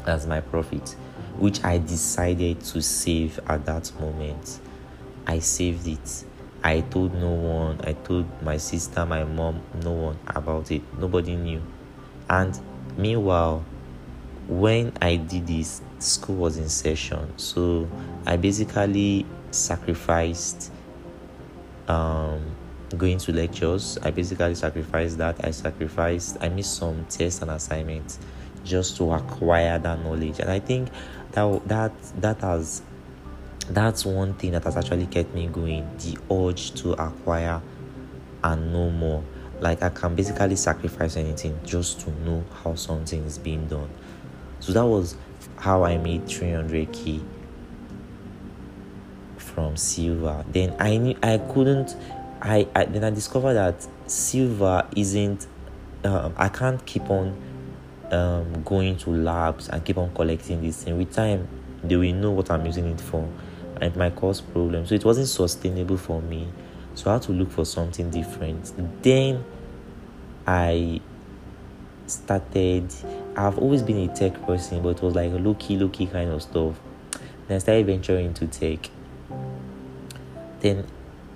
as 0.06 0.26
my 0.26 0.40
profit, 0.40 0.90
which 1.38 1.62
I 1.64 1.78
decided 1.78 2.60
to 2.60 2.82
save 2.82 3.40
at 3.48 3.64
that 3.66 3.90
moment. 4.00 4.60
I 5.26 5.40
saved 5.40 5.86
it. 5.88 6.24
I 6.66 6.80
told 6.80 7.14
no 7.14 7.30
one. 7.30 7.80
I 7.84 7.92
told 7.92 8.26
my 8.42 8.56
sister, 8.56 9.06
my 9.06 9.22
mom, 9.22 9.62
no 9.84 9.92
one 9.92 10.18
about 10.26 10.72
it. 10.72 10.82
Nobody 10.98 11.36
knew. 11.36 11.62
And 12.28 12.58
meanwhile, 12.96 13.64
when 14.48 14.92
I 15.00 15.14
did 15.14 15.46
this, 15.46 15.80
school 16.00 16.34
was 16.34 16.56
in 16.56 16.68
session. 16.68 17.38
So 17.38 17.88
I 18.26 18.36
basically 18.36 19.24
sacrificed 19.52 20.72
um, 21.86 22.42
going 22.98 23.18
to 23.18 23.32
lectures. 23.32 23.96
I 24.02 24.10
basically 24.10 24.56
sacrificed 24.56 25.18
that. 25.18 25.44
I 25.44 25.52
sacrificed, 25.52 26.36
I 26.40 26.48
missed 26.48 26.74
some 26.74 27.06
tests 27.08 27.42
and 27.42 27.52
assignments 27.52 28.18
just 28.64 28.96
to 28.96 29.12
acquire 29.12 29.78
that 29.78 30.02
knowledge. 30.02 30.40
And 30.40 30.50
I 30.50 30.58
think 30.58 30.88
that 31.30 31.68
that 31.68 31.92
that 32.20 32.40
has 32.40 32.82
that's 33.70 34.04
one 34.04 34.34
thing 34.34 34.52
that 34.52 34.64
has 34.64 34.76
actually 34.76 35.06
kept 35.06 35.34
me 35.34 35.46
going 35.48 35.88
the 35.98 36.18
urge 36.32 36.72
to 36.82 36.92
acquire 36.92 37.60
and 38.44 38.72
know 38.72 38.90
more. 38.90 39.24
Like 39.60 39.82
I 39.82 39.88
can 39.88 40.14
basically 40.14 40.56
sacrifice 40.56 41.16
anything 41.16 41.58
just 41.64 42.00
to 42.02 42.10
know 42.22 42.44
how 42.62 42.74
something 42.74 43.24
is 43.24 43.38
being 43.38 43.66
done. 43.66 43.90
So 44.60 44.72
that 44.72 44.84
was 44.84 45.16
how 45.56 45.84
I 45.84 45.96
made 45.98 46.26
300k 46.26 47.22
from 49.36 49.76
silver. 49.76 50.44
Then 50.48 50.76
I 50.78 50.96
knew 50.98 51.16
I 51.22 51.38
couldn't. 51.38 51.96
I, 52.42 52.68
I 52.74 52.84
then 52.84 53.04
I 53.04 53.10
discovered 53.10 53.54
that 53.54 53.86
silver 54.06 54.86
isn't. 54.94 55.46
Um, 56.04 56.34
I 56.36 56.48
can't 56.48 56.84
keep 56.84 57.08
on 57.10 57.36
um, 58.12 58.62
going 58.62 58.96
to 58.98 59.10
labs 59.10 59.68
and 59.68 59.84
keep 59.84 59.98
on 59.98 60.14
collecting 60.14 60.60
this 60.62 60.84
thing. 60.84 60.98
With 60.98 61.12
time, 61.12 61.48
they 61.82 61.96
will 61.96 62.12
know 62.14 62.30
what 62.30 62.50
I'm 62.50 62.64
using 62.66 62.86
it 62.86 63.00
for, 63.00 63.28
and 63.76 63.84
it 63.84 63.96
might 63.96 64.16
cause 64.16 64.40
problems. 64.40 64.88
So 64.88 64.94
it 64.94 65.04
wasn't 65.04 65.28
sustainable 65.28 65.96
for 65.96 66.20
me. 66.22 66.48
So 66.94 67.10
I 67.10 67.14
had 67.14 67.22
to 67.22 67.32
look 67.32 67.50
for 67.50 67.64
something 67.64 68.10
different. 68.10 68.72
Then 69.02 69.44
I 70.46 71.00
started. 72.06 72.92
I've 73.36 73.58
always 73.58 73.82
been 73.82 74.08
a 74.08 74.14
tech 74.14 74.40
person, 74.46 74.82
but 74.82 74.96
it 74.96 75.02
was 75.02 75.14
like 75.14 75.30
a 75.32 75.36
low 75.36 75.54
key, 75.54 75.76
low 75.76 75.88
key 75.88 76.06
kind 76.06 76.30
of 76.30 76.42
stuff. 76.42 76.80
Then 77.48 77.56
I 77.56 77.58
started 77.58 77.86
venturing 77.86 78.26
into 78.26 78.46
tech 78.46 78.90
then 80.60 80.84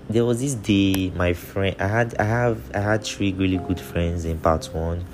there 0.08 0.24
was 0.24 0.40
this 0.40 0.54
day 0.54 1.10
my 1.10 1.32
friend 1.32 1.76
I 1.78 1.86
had 1.86 2.14
I 2.18 2.24
have 2.24 2.70
I 2.74 2.80
had 2.80 3.04
three 3.04 3.32
really 3.32 3.58
good 3.58 3.80
friends 3.80 4.24
in 4.24 4.38
part 4.38 4.66
one, 4.72 5.04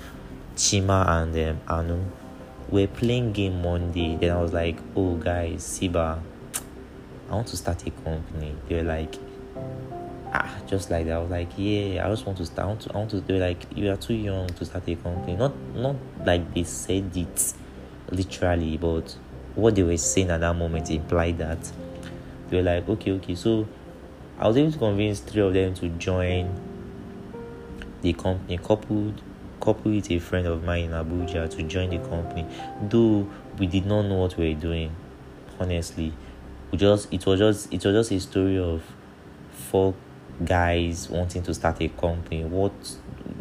Chima 0.55 1.07
and 1.07 1.37
um, 1.49 1.59
Anu. 1.67 2.03
We're 2.69 2.87
playing 2.87 3.31
game 3.31 3.61
Monday. 3.61 4.17
Then 4.17 4.35
I 4.35 4.41
was 4.41 4.51
like, 4.51 4.77
oh 4.95 5.15
guys, 5.15 5.63
Siba, 5.63 6.19
I 7.29 7.35
want 7.35 7.47
to 7.47 7.57
start 7.57 7.85
a 7.85 7.91
company. 7.91 8.55
They 8.67 8.75
were 8.75 8.83
like, 8.83 9.15
ah, 10.33 10.55
just 10.67 10.89
like 10.89 11.05
that. 11.05 11.17
I 11.17 11.19
was 11.19 11.29
like, 11.29 11.49
yeah, 11.57 12.05
I 12.05 12.09
just 12.09 12.25
want 12.25 12.37
to 12.37 12.45
start. 12.45 12.65
I 12.65 12.67
want 12.67 12.81
to, 12.81 12.93
I 12.93 12.97
want 12.97 13.09
to. 13.11 13.21
They 13.21 13.33
were 13.33 13.39
like, 13.39 13.65
you 13.75 13.91
are 13.91 13.97
too 13.97 14.13
young 14.13 14.47
to 14.47 14.65
start 14.65 14.87
a 14.87 14.95
company. 14.95 15.35
Not 15.35 15.53
not 15.75 15.95
like 16.25 16.53
they 16.53 16.63
said 16.63 17.15
it 17.15 17.53
literally, 18.11 18.77
but 18.77 19.15
what 19.55 19.75
they 19.75 19.83
were 19.83 19.97
saying 19.97 20.29
at 20.29 20.39
that 20.41 20.55
moment 20.55 20.89
implied 20.89 21.37
that 21.39 21.71
they 22.49 22.57
were 22.57 22.63
like, 22.63 22.87
okay, 22.87 23.11
okay, 23.11 23.35
so 23.35 23.67
I 24.39 24.47
was 24.47 24.57
able 24.57 24.71
to 24.71 24.77
convince 24.77 25.19
three 25.19 25.41
of 25.41 25.53
them 25.53 25.73
to 25.75 25.89
join 25.89 26.53
the 28.01 28.13
company, 28.13 28.57
coupled 28.57 29.21
coupled 29.59 29.95
with 29.95 30.11
a 30.11 30.19
friend 30.19 30.47
of 30.47 30.63
mine 30.63 30.85
in 30.85 30.91
Abuja 30.91 31.49
to 31.49 31.63
join 31.63 31.89
the 31.89 31.97
company. 32.07 32.45
Though 32.83 33.27
we 33.57 33.67
did 33.67 33.85
not 33.85 34.03
know 34.03 34.15
what 34.15 34.37
we 34.37 34.53
were 34.53 34.59
doing, 34.59 34.95
honestly. 35.59 36.13
Just 36.75 37.13
it 37.13 37.25
was 37.25 37.39
just 37.39 37.73
it 37.73 37.83
was 37.85 38.07
just 38.07 38.11
a 38.11 38.19
story 38.19 38.59
of 38.59 38.83
four 39.51 39.93
guys 40.43 41.09
wanting 41.09 41.41
to 41.43 41.53
start 41.53 41.81
a 41.81 41.87
company. 41.89 42.43
What 42.43 42.73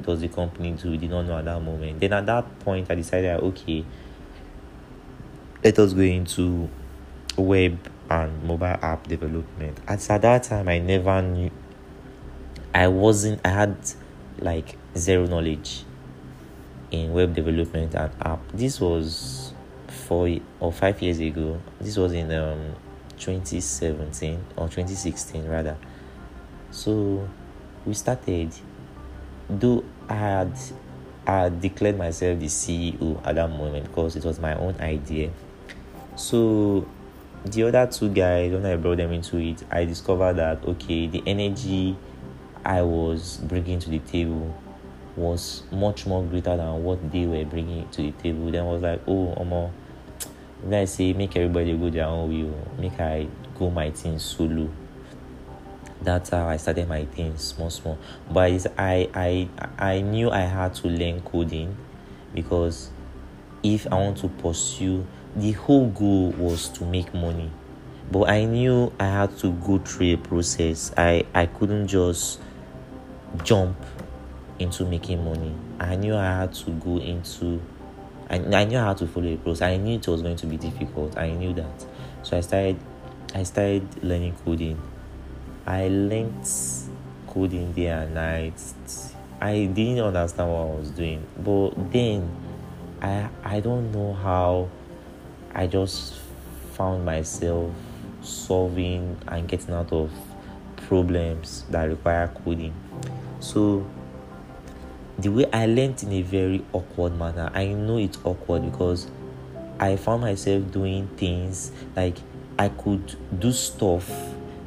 does 0.02 0.20
the 0.20 0.28
company 0.28 0.72
do? 0.72 0.90
We 0.90 0.96
did 0.96 1.10
not 1.10 1.22
know 1.22 1.38
at 1.38 1.44
that 1.44 1.60
moment. 1.60 2.00
Then 2.00 2.12
at 2.12 2.26
that 2.26 2.58
point 2.60 2.90
I 2.90 2.94
decided 2.94 3.40
okay, 3.40 3.84
let 5.62 5.78
us 5.78 5.92
go 5.92 6.00
into 6.02 6.68
web 7.36 7.78
and 8.10 8.42
mobile 8.44 8.78
app 8.80 9.06
development. 9.08 9.78
At, 9.88 10.08
at 10.10 10.22
that 10.22 10.42
time, 10.44 10.68
I 10.68 10.78
never 10.78 11.20
knew. 11.22 11.50
I 12.74 12.88
wasn't. 12.88 13.40
I 13.44 13.48
had 13.48 13.76
like 14.38 14.76
zero 14.96 15.26
knowledge 15.26 15.84
in 16.90 17.12
web 17.12 17.34
development 17.34 17.94
and 17.94 18.12
app. 18.22 18.40
This 18.52 18.80
was 18.80 19.52
four 19.88 20.38
or 20.60 20.72
five 20.72 21.00
years 21.02 21.18
ago. 21.18 21.60
This 21.80 21.96
was 21.96 22.12
in 22.12 22.30
um 22.32 22.76
2017 23.18 24.44
or 24.56 24.68
2016 24.68 25.46
rather. 25.46 25.76
So 26.70 27.28
we 27.84 27.94
started. 27.94 28.52
Though 29.48 29.84
I 30.08 30.14
had 30.14 30.58
I 31.26 31.42
had 31.42 31.60
declared 31.60 31.98
myself 31.98 32.40
the 32.40 32.46
CEO 32.46 33.24
at 33.24 33.36
that 33.36 33.48
moment 33.50 33.86
because 33.86 34.16
it 34.16 34.24
was 34.24 34.40
my 34.40 34.54
own 34.54 34.74
idea. 34.80 35.30
So 36.16 36.86
the 37.50 37.62
other 37.62 37.86
two 37.86 38.08
guys 38.08 38.52
when 38.52 38.66
i 38.66 38.74
brought 38.74 38.96
them 38.96 39.12
into 39.12 39.38
it 39.38 39.62
i 39.70 39.84
discovered 39.84 40.34
that 40.34 40.64
okay 40.64 41.06
the 41.06 41.22
energy 41.26 41.96
i 42.64 42.82
was 42.82 43.36
bringing 43.44 43.78
to 43.78 43.88
the 43.88 44.00
table 44.00 44.54
was 45.16 45.62
much 45.70 46.06
more 46.06 46.24
greater 46.24 46.56
than 46.56 46.82
what 46.82 47.12
they 47.12 47.24
were 47.24 47.44
bringing 47.44 47.88
to 47.90 48.02
the 48.02 48.10
table 48.12 48.50
then 48.50 48.62
i 48.62 48.66
was 48.66 48.82
like 48.82 49.00
oh 49.06 49.34
omo 49.38 49.70
i 50.74 50.84
say 50.84 51.12
make 51.12 51.36
everybody 51.36 51.76
go 51.76 51.90
their 51.90 52.06
own 52.06 52.28
way 52.28 52.50
oh. 52.50 52.80
make 52.80 52.98
i 53.00 53.26
go 53.58 53.70
my 53.70 53.90
thing 53.90 54.18
solo. 54.18 54.68
That's 56.02 56.30
how 56.30 56.48
i 56.48 56.56
started 56.56 56.88
my 56.88 57.04
thing 57.06 57.36
small 57.38 57.70
small. 57.70 57.98
But 58.30 58.66
i 58.78 59.08
i 59.14 59.48
i 59.78 60.00
knew 60.00 60.30
i 60.30 60.40
had 60.40 60.74
to 60.76 60.88
learn 60.88 61.20
coding 61.22 61.76
because 62.34 62.90
if 63.62 63.86
i 63.90 63.94
want 63.96 64.18
to 64.18 64.28
pursue 64.28 65.06
the 65.34 65.52
whole 65.52 65.88
goal 65.88 66.30
was 66.32 66.68
to 66.68 66.84
make 66.84 67.12
money. 67.14 67.50
But 68.10 68.28
i 68.28 68.44
knew 68.44 68.92
i 69.00 69.06
had 69.06 69.36
to 69.38 69.52
go 69.52 69.78
through 69.78 70.14
a 70.14 70.16
process. 70.16 70.92
I 70.96 71.24
i 71.34 71.46
couldn't 71.46 71.88
just 71.88 72.40
jump 73.42 73.76
into 74.58 74.84
making 74.84 75.24
money. 75.24 75.54
I 75.80 75.96
knew 75.96 76.14
i 76.14 76.24
had 76.24 76.54
to 76.54 76.70
go 76.72 76.98
into 76.98 77.60
I, 78.28 78.36
I 78.36 78.64
knew 78.64 78.78
how 78.78 78.94
to 78.94 79.06
follow 79.06 79.32
a 79.32 79.36
process 79.36 79.62
i 79.62 79.76
knew 79.76 79.96
it 79.96 80.08
was 80.08 80.22
going 80.22 80.36
to 80.36 80.46
be 80.46 80.56
difficult 80.56 81.16
i 81.16 81.30
knew 81.30 81.52
that 81.54 81.86
so 82.22 82.36
i 82.36 82.40
started 82.40 82.78
I 83.36 83.42
started 83.42 84.02
learning 84.02 84.34
coding. 84.46 84.80
I 85.66 85.88
learned 85.88 86.48
coding 87.26 87.72
day 87.72 87.88
and 87.88 88.14
night. 88.14 88.58
I 89.40 89.66
didn't 89.66 90.02
understand 90.02 90.50
what 90.50 90.60
I 90.60 90.78
was 90.78 90.90
doing, 90.90 91.26
but 91.36 91.92
then 91.92 92.30
I 93.02 93.28
I 93.44 93.60
don't 93.60 93.92
know 93.92 94.14
how 94.14 94.70
I 95.54 95.66
just 95.66 96.14
found 96.72 97.04
myself 97.04 97.74
solving 98.22 99.18
and 99.28 99.46
getting 99.46 99.74
out 99.74 99.92
of 99.92 100.10
problems 100.88 101.64
that 101.70 101.84
require 101.84 102.28
coding. 102.42 102.72
So 103.40 103.84
the 105.18 105.30
way 105.30 105.46
I 105.52 105.66
learned 105.66 106.02
in 106.02 106.12
a 106.12 106.22
very 106.22 106.64
awkward 106.72 107.18
manner. 107.18 107.50
I 107.54 107.66
know 107.68 107.98
it's 107.98 108.18
awkward 108.24 108.70
because 108.70 109.08
I 109.80 109.96
found 109.96 110.22
myself 110.22 110.70
doing 110.70 111.08
things 111.16 111.72
like 111.94 112.16
I 112.58 112.68
could 112.68 113.16
do 113.38 113.52
stuff, 113.52 114.10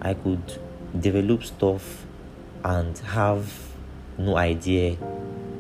I 0.02 0.14
could 0.14 0.60
develop 1.00 1.44
stuff 1.44 2.06
and 2.64 2.98
have 3.00 3.52
no 4.18 4.38
idea 4.38 4.98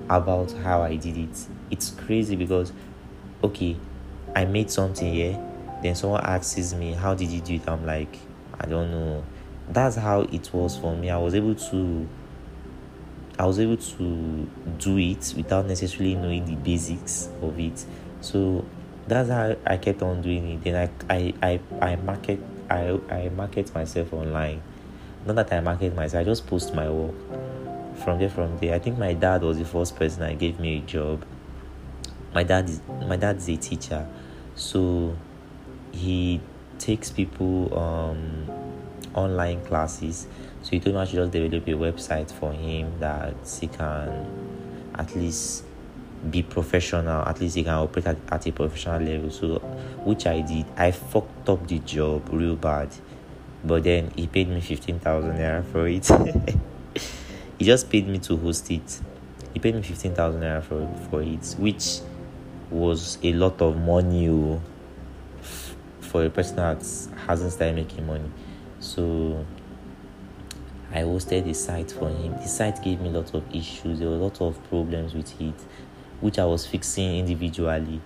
about 0.09 0.51
how 0.51 0.81
I 0.81 0.95
did 0.95 1.17
it. 1.17 1.47
It's 1.69 1.91
crazy 1.91 2.35
because 2.35 2.73
okay, 3.43 3.77
I 4.35 4.45
made 4.45 4.69
something 4.71 5.13
here, 5.13 5.39
then 5.81 5.95
someone 5.95 6.21
asks 6.23 6.73
me, 6.73 6.93
How 6.93 7.13
did 7.13 7.29
you 7.29 7.41
do 7.41 7.55
it? 7.55 7.67
I'm 7.67 7.85
like, 7.85 8.17
I 8.59 8.65
don't 8.65 8.91
know. 8.91 9.23
That's 9.69 9.95
how 9.95 10.21
it 10.21 10.51
was 10.53 10.77
for 10.77 10.95
me. 10.95 11.09
I 11.09 11.17
was 11.17 11.35
able 11.35 11.55
to 11.55 12.07
I 13.39 13.45
was 13.45 13.57
able 13.57 13.77
to 13.77 14.49
do 14.79 14.97
it 14.97 15.33
without 15.37 15.65
necessarily 15.65 16.13
knowing 16.13 16.43
the 16.43 16.55
basics 16.55 17.29
of 17.41 17.57
it. 17.57 17.85
So 18.19 18.65
that's 19.07 19.29
how 19.29 19.55
I 19.65 19.77
kept 19.77 20.01
on 20.01 20.21
doing 20.21 20.51
it. 20.51 20.63
Then 20.65 20.75
I 21.09 21.15
I, 21.15 21.33
I, 21.41 21.59
I 21.81 21.95
market 21.95 22.41
I, 22.69 22.99
I 23.09 23.29
market 23.29 23.73
myself 23.73 24.11
online. 24.11 24.61
Not 25.25 25.37
that 25.37 25.53
I 25.53 25.61
market 25.61 25.95
myself, 25.95 26.21
I 26.21 26.25
just 26.25 26.47
post 26.47 26.75
my 26.75 26.89
work. 26.89 27.15
From 28.03 28.19
there 28.19 28.29
from 28.29 28.57
there. 28.59 28.75
I 28.75 28.79
think 28.79 28.97
my 28.97 29.13
dad 29.13 29.41
was 29.41 29.57
the 29.57 29.65
first 29.65 29.95
person 29.95 30.19
that 30.19 30.37
gave 30.37 30.59
me 30.59 30.77
a 30.77 30.81
job. 30.81 31.25
My 32.33 32.43
dad 32.43 32.69
is 32.69 32.81
my 33.07 33.15
dad's 33.15 33.47
a 33.47 33.55
teacher. 33.55 34.05
So 34.55 35.15
he 35.93 36.41
takes 36.77 37.09
people 37.09 37.77
um 37.77 38.58
online 39.19 39.63
classes 39.65 40.27
so 40.61 40.71
he 40.71 40.79
told 40.79 40.95
me 40.95 41.01
I 41.01 41.05
should 41.05 41.15
just 41.15 41.31
develop 41.31 41.67
a 41.67 41.71
website 41.71 42.31
for 42.31 42.51
him 42.51 42.99
that 42.99 43.35
he 43.59 43.67
can 43.67 44.27
at 44.95 45.15
least 45.15 45.63
be 46.29 46.43
professional, 46.43 47.23
at 47.23 47.39
least 47.39 47.55
he 47.55 47.63
can 47.63 47.75
operate 47.75 48.07
at, 48.07 48.17
at 48.29 48.45
a 48.45 48.51
professional 48.51 49.01
level. 49.01 49.31
So, 49.31 49.59
which 50.03 50.27
I 50.27 50.41
did. 50.41 50.65
I 50.75 50.91
fucked 50.91 51.47
up 51.47 51.65
the 51.67 51.79
job 51.79 52.27
real 52.31 52.57
bad, 52.57 52.89
but 53.63 53.83
then 53.83 54.11
he 54.15 54.27
paid 54.27 54.49
me 54.49 54.59
15,000 54.59 55.31
naira 55.31 55.65
for 55.65 55.87
it. 55.87 56.05
he 57.57 57.65
just 57.65 57.89
paid 57.89 58.07
me 58.07 58.19
to 58.19 58.35
host 58.35 58.69
it. 58.69 58.99
He 59.53 59.59
paid 59.59 59.75
me 59.75 59.81
15,000 59.81 60.41
naira 60.41 60.61
for, 60.61 60.87
for 61.09 61.21
it, 61.21 61.55
which 61.57 61.99
was 62.69 63.17
a 63.23 63.31
lot 63.33 63.61
of 63.61 63.77
money 63.77 64.27
oh, 64.29 64.61
for 66.01 66.25
a 66.25 66.29
person 66.29 66.57
that 66.57 66.85
hasn't 67.27 67.53
started 67.53 67.75
making 67.75 68.05
money. 68.05 68.29
So 68.79 69.45
I 70.91 71.01
hosted 71.01 71.45
the 71.45 71.53
site 71.53 71.91
for 71.91 72.09
him. 72.09 72.33
The 72.33 72.47
site 72.47 72.81
gave 72.81 73.01
me 73.01 73.09
lots 73.09 73.33
of 73.33 73.43
issues. 73.53 73.99
There 73.99 74.07
were 74.09 74.15
a 74.15 74.19
lot 74.19 74.41
of 74.41 74.61
problems 74.69 75.13
with 75.13 75.39
it, 75.41 75.55
which 76.21 76.39
I 76.39 76.45
was 76.45 76.65
fixing 76.65 77.17
individually. 77.17 78.01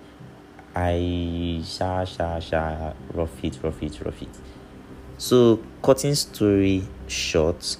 I 0.75 1.61
sha 1.63 2.03
sha 2.03 2.39
sha 2.39 2.93
rough 3.13 3.43
it, 3.43 3.59
rough 3.61 3.81
it, 3.83 4.01
rough 4.03 4.21
it. 4.21 4.29
So 5.17 5.63
cutting 5.83 6.15
story 6.15 6.83
short, 7.07 7.77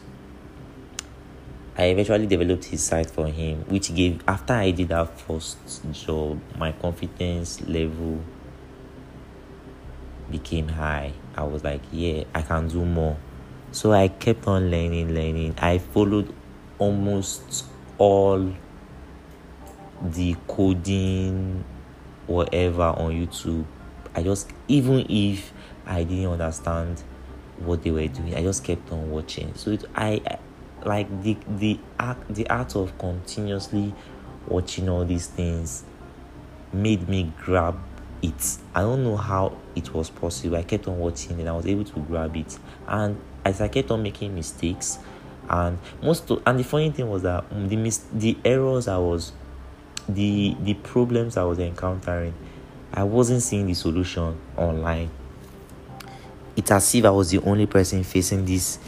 I 1.76 1.86
eventually 1.86 2.28
developed 2.28 2.66
his 2.66 2.84
site 2.84 3.10
for 3.10 3.28
him, 3.28 3.66
which 3.68 3.94
gave 3.96 4.24
after 4.28 4.54
I 4.54 4.70
did 4.70 4.90
that 4.90 5.20
first 5.20 5.58
job, 5.92 6.40
my 6.56 6.72
confidence 6.72 7.62
level 7.62 8.22
became 10.32 10.68
high. 10.68 11.14
I 11.36 11.44
was 11.44 11.64
like, 11.64 11.82
yeah, 11.92 12.24
I 12.34 12.42
can 12.42 12.68
do 12.68 12.86
more. 12.86 13.18
So 13.72 13.92
I 13.92 14.08
kept 14.08 14.48
on 14.48 14.70
learning, 14.70 15.14
learning. 15.14 15.56
I 15.58 15.80
followed 15.80 16.34
almost 16.78 17.66
all 17.98 18.54
the 20.02 20.36
coding, 20.48 21.64
whatever 22.28 22.84
on 22.84 23.12
YouTube. 23.12 23.66
I 24.16 24.24
just, 24.24 24.52
even 24.68 25.06
if 25.10 25.52
I 25.86 26.04
didn't 26.04 26.28
understand 26.28 27.02
what 27.60 27.84
they 27.84 27.92
were 27.92 28.08
doing, 28.08 28.36
I 28.36 28.44
just 28.44 28.64
kept 28.64 28.92
on 28.92 29.10
watching. 29.10 29.54
So 29.56 29.72
it, 29.72 29.86
I, 29.96 30.22
like 30.86 31.24
the 31.24 31.38
the 31.48 31.80
act 32.00 32.34
the 32.34 32.50
art 32.50 32.76
of 32.76 32.98
continuously 32.98 33.94
watching 34.48 34.90
all 34.90 35.06
these 35.06 35.28
things 35.28 35.84
made 36.72 37.08
me 37.08 37.32
grab 37.42 37.80
it. 38.22 38.58
I 38.76 38.82
don't 38.82 39.04
know 39.04 39.18
how 39.18 39.58
it 39.76 39.94
was 39.94 40.10
possible. 40.10 40.56
I 40.58 40.64
kept 40.64 40.88
on 40.88 41.00
watching 41.00 41.40
and 41.40 41.50
I 41.50 41.54
was 41.54 41.66
able 41.66 41.84
to 41.86 42.00
grab 42.02 42.36
it. 42.36 42.58
And 42.88 43.20
as 43.46 43.62
I 43.62 43.68
kept 43.68 43.92
on 43.92 44.04
making 44.04 44.36
mistakes, 44.36 45.00
and 45.50 45.78
most 46.02 46.30
and 46.46 46.60
the 46.60 46.64
funny 46.64 46.92
thing 46.92 47.10
was 47.10 47.24
that 47.24 47.50
mm, 47.50 47.68
the 47.68 47.76
mis- 47.76 48.06
the 48.14 48.38
errors 48.46 48.88
I 48.88 48.98
was, 48.98 49.34
the 50.08 50.56
the 50.62 50.74
problems 50.76 51.38
I 51.38 51.44
was 51.44 51.60
encountering, 51.60 52.34
I 52.94 53.04
wasn't 53.04 53.42
seeing 53.42 53.68
the 53.68 53.74
solution 53.74 54.38
online. 54.56 55.10
It's 56.56 56.72
as 56.72 56.96
if 56.96 57.04
I 57.06 57.10
was 57.10 57.32
the 57.32 57.40
only 57.40 57.66
person 57.66 58.04
facing 58.04 58.46
this 58.46 58.80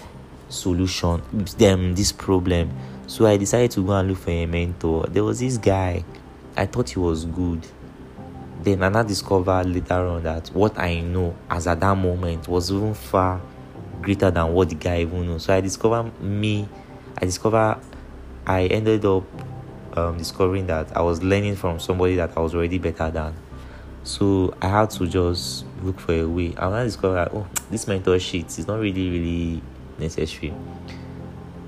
solution, 0.49 1.21
them 1.57 1.95
this 1.95 2.11
problem. 2.11 2.71
So 3.07 3.25
I 3.25 3.37
decided 3.37 3.71
to 3.71 3.85
go 3.85 3.93
and 3.93 4.09
look 4.09 4.19
for 4.19 4.31
a 4.31 4.45
mentor. 4.45 5.05
There 5.07 5.23
was 5.23 5.39
this 5.39 5.57
guy, 5.57 6.03
I 6.55 6.65
thought 6.65 6.89
he 6.89 6.99
was 6.99 7.25
good. 7.25 7.65
Then 8.65 8.81
I 8.81 9.03
discovered 9.03 9.67
later 9.67 9.93
on 10.07 10.23
that 10.23 10.47
what 10.47 10.79
I 10.79 10.99
know 10.99 11.35
as 11.51 11.67
at 11.67 11.79
that 11.81 11.95
moment 11.95 12.47
was 12.47 12.71
even 12.71 12.95
far 12.95 13.39
greater 14.01 14.31
than 14.31 14.51
what 14.53 14.69
the 14.69 14.75
guy 14.75 15.01
even 15.01 15.27
knew. 15.27 15.37
So 15.37 15.53
I 15.53 15.61
discovered 15.61 16.19
me, 16.19 16.67
I 17.15 17.25
discovered 17.25 17.79
I 18.47 18.63
ended 18.65 19.05
up 19.05 19.23
um, 19.95 20.17
discovering 20.17 20.65
that 20.65 20.97
I 20.97 21.03
was 21.03 21.21
learning 21.21 21.57
from 21.57 21.79
somebody 21.79 22.15
that 22.15 22.35
I 22.35 22.39
was 22.39 22.55
already 22.55 22.79
better 22.79 23.11
than. 23.11 23.35
So 24.03 24.55
I 24.59 24.67
had 24.67 24.89
to 24.91 25.05
just 25.05 25.65
look 25.83 25.99
for 25.99 26.13
a 26.13 26.25
way. 26.25 26.55
And 26.57 26.73
I 26.73 26.85
discovered 26.85 27.29
oh, 27.33 27.45
this 27.69 27.87
mentor 27.87 28.17
sheet 28.17 28.47
is 28.57 28.65
not 28.65 28.79
really, 28.79 29.11
really 29.11 29.61
necessary. 29.99 30.55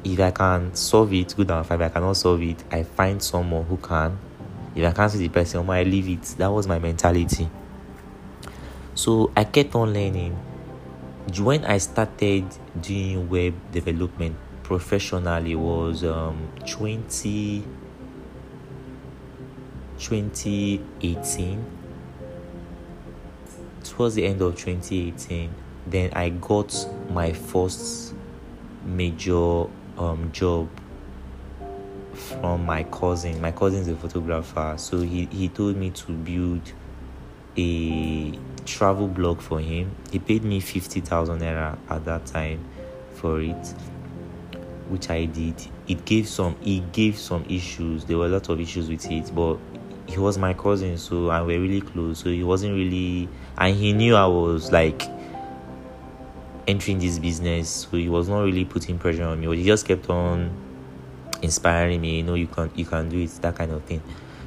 If 0.04 0.20
I 0.20 0.32
can 0.32 0.74
solve 0.74 1.14
it, 1.14 1.36
good 1.36 1.50
fine. 1.50 1.62
If 1.62 1.72
I 1.72 1.90
cannot 1.90 2.14
solve 2.14 2.42
it, 2.42 2.64
I 2.72 2.82
find 2.82 3.22
someone 3.22 3.66
who 3.66 3.78
can. 3.78 4.18
If 4.78 4.86
I 4.86 4.92
can't 4.92 5.12
see 5.12 5.18
the 5.18 5.30
person, 5.30 5.68
I 5.68 5.82
leave 5.82 6.08
it. 6.08 6.22
That 6.38 6.52
was 6.52 6.68
my 6.68 6.78
mentality. 6.78 7.50
So 8.94 9.32
I 9.36 9.44
kept 9.44 9.74
on 9.74 9.92
learning 9.92 10.34
when 11.40 11.66
I 11.66 11.80
started 11.80 12.46
doing 12.80 13.28
web 13.28 13.56
development 13.72 14.36
professionally 14.62 15.56
was 15.56 16.04
um 16.04 16.50
20 16.66 17.64
2018 19.98 21.66
towards 23.84 24.16
the 24.16 24.26
end 24.26 24.42
of 24.42 24.56
2018 24.56 25.50
then 25.88 26.12
I 26.14 26.30
got 26.30 26.74
my 27.10 27.34
first 27.34 28.14
major 28.86 29.66
um 29.98 30.30
job 30.32 30.70
from 32.28 32.66
my 32.66 32.84
cousin 32.84 33.40
my 33.42 33.52
cousin 33.52 33.80
is 33.80 33.88
a 33.88 33.96
photographer 33.96 34.76
so 34.78 35.00
he, 35.00 35.26
he 35.26 35.48
told 35.50 35.76
me 35.76 35.90
to 35.90 36.12
build 36.12 36.62
a 37.58 38.38
travel 38.66 39.08
blog 39.08 39.42
for 39.42 39.60
him. 39.60 39.92
He 40.12 40.20
paid 40.20 40.44
me 40.44 40.60
50,000 40.60 41.40
naira 41.40 41.78
at 41.90 42.06
that 42.06 42.26
time 42.26 42.64
for 43.16 43.42
it, 43.42 43.74
which 44.90 45.10
I 45.10 45.26
did. 45.26 45.56
It 45.88 46.06
gave 46.06 46.28
some 46.28 46.56
it 46.64 46.92
gave 46.92 47.18
some 47.18 47.46
issues. 47.50 48.06
There 48.06 48.18
were 48.18 48.28
a 48.28 48.30
lot 48.30 48.50
of 48.50 48.60
issues 48.60 48.90
with 48.90 49.10
it, 49.10 49.34
but 49.34 49.58
he 50.08 50.20
was 50.20 50.38
my 50.38 50.54
cousin, 50.54 50.98
so 50.98 51.32
and 51.32 51.48
we're 51.48 51.60
really 51.60 51.82
close. 51.82 52.20
So 52.20 52.30
he 52.30 52.44
wasn't 52.44 52.76
really 52.76 53.28
and 53.58 53.76
he 53.76 53.94
knew 53.94 54.16
I 54.16 54.28
was 54.28 54.72
like 54.72 55.04
entering 56.68 57.00
this 57.00 57.18
business, 57.18 57.70
so 57.70 57.98
he 57.98 58.10
was 58.10 58.30
not 58.30 58.42
really 58.42 58.66
putting 58.66 59.00
pressure 59.00 59.24
on 59.24 59.40
me. 59.40 59.48
But 59.48 59.58
he 59.58 59.64
just 59.64 59.88
kept 59.88 60.10
on 60.10 60.52
inspiring 61.42 62.02
me, 62.02 62.18
you 62.18 62.24
know, 62.24 62.36
you 62.36 62.48
can 62.48 62.72
you 62.76 62.86
can 62.86 63.10
do 63.10 63.20
it, 63.20 63.30
that 63.42 63.56
kind 63.56 63.72
of 63.72 63.84
thing. 63.84 64.02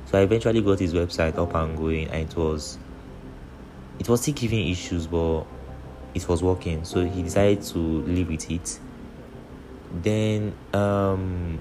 So 0.06 0.18
I 0.18 0.22
eventually 0.22 0.60
got 0.60 0.80
his 0.80 0.92
website 0.92 1.38
up 1.38 1.54
and 1.54 1.76
going 1.76 2.08
and 2.08 2.28
it 2.28 2.36
was 2.36 2.78
it 3.98 4.08
was 4.08 4.22
still 4.22 4.34
giving 4.34 4.66
issues, 4.68 5.06
but 5.06 5.44
it 6.14 6.26
was 6.28 6.42
working. 6.42 6.84
So 6.84 7.04
he 7.04 7.22
decided 7.22 7.62
to 7.62 7.78
live 7.78 8.28
with 8.28 8.50
it. 8.50 8.80
Then 10.02 10.54
um, 10.72 11.60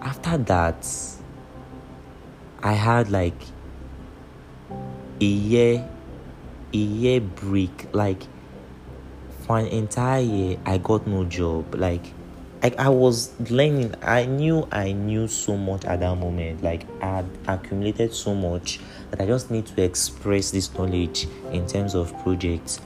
after 0.00 0.38
that, 0.38 0.86
I 2.62 2.72
had 2.72 3.10
like 3.10 3.40
a 5.20 5.24
year, 5.24 5.88
a 6.72 6.76
year 6.76 7.20
break. 7.20 7.92
Like 7.92 8.22
for 9.46 9.58
an 9.58 9.66
entire 9.66 10.22
year 10.22 10.58
I 10.64 10.78
got 10.78 11.06
no 11.06 11.24
job. 11.24 11.74
Like 11.74 12.04
like 12.62 12.78
I 12.78 12.88
was 12.88 13.32
learning. 13.50 13.94
I 14.02 14.24
knew 14.26 14.68
I 14.70 14.92
knew 14.92 15.26
so 15.26 15.56
much 15.56 15.84
at 15.84 16.00
that 16.00 16.16
moment. 16.16 16.62
Like 16.62 16.86
I 17.02 17.16
had 17.16 17.26
accumulated 17.48 18.14
so 18.14 18.34
much 18.34 18.78
that 19.10 19.20
I 19.20 19.26
just 19.26 19.50
need 19.50 19.66
to 19.66 19.82
express 19.82 20.52
this 20.52 20.72
knowledge 20.74 21.26
in 21.50 21.66
terms 21.66 21.94
of 21.94 22.16
projects. 22.22 22.80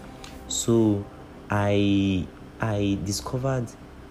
So 0.49 1.05
I 1.51 2.27
I 2.61 2.99
discovered 3.05 3.67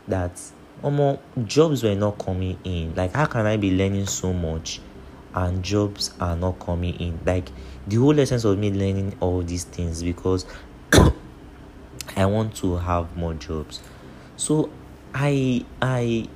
that 0.08 0.40
more 0.84 1.20
jobs 1.46 1.84
were 1.84 1.96
not 1.96 2.20
coming 2.20 2.60
in. 2.64 2.94
Like 2.96 3.14
how 3.14 3.26
can 3.26 3.48
I 3.48 3.58
be 3.58 3.76
learning 3.76 4.06
so 4.06 4.34
much 4.34 4.82
and 5.34 5.64
jobs 5.64 6.14
are 6.20 6.36
not 6.36 6.60
coming 6.60 6.94
in? 6.96 7.20
Like 7.26 7.50
the 7.88 7.96
whole 7.96 8.20
essence 8.20 8.44
of 8.44 8.60
me 8.60 8.70
learning 8.70 9.16
all 9.20 9.42
these 9.42 9.64
things 9.64 10.04
because 10.04 10.46
I 12.16 12.28
want 12.28 12.56
to 12.58 12.78
have 12.78 13.18
more 13.18 13.34
jobs. 13.34 13.82
So 14.38 14.70
I 15.18 15.64
I 15.82 16.28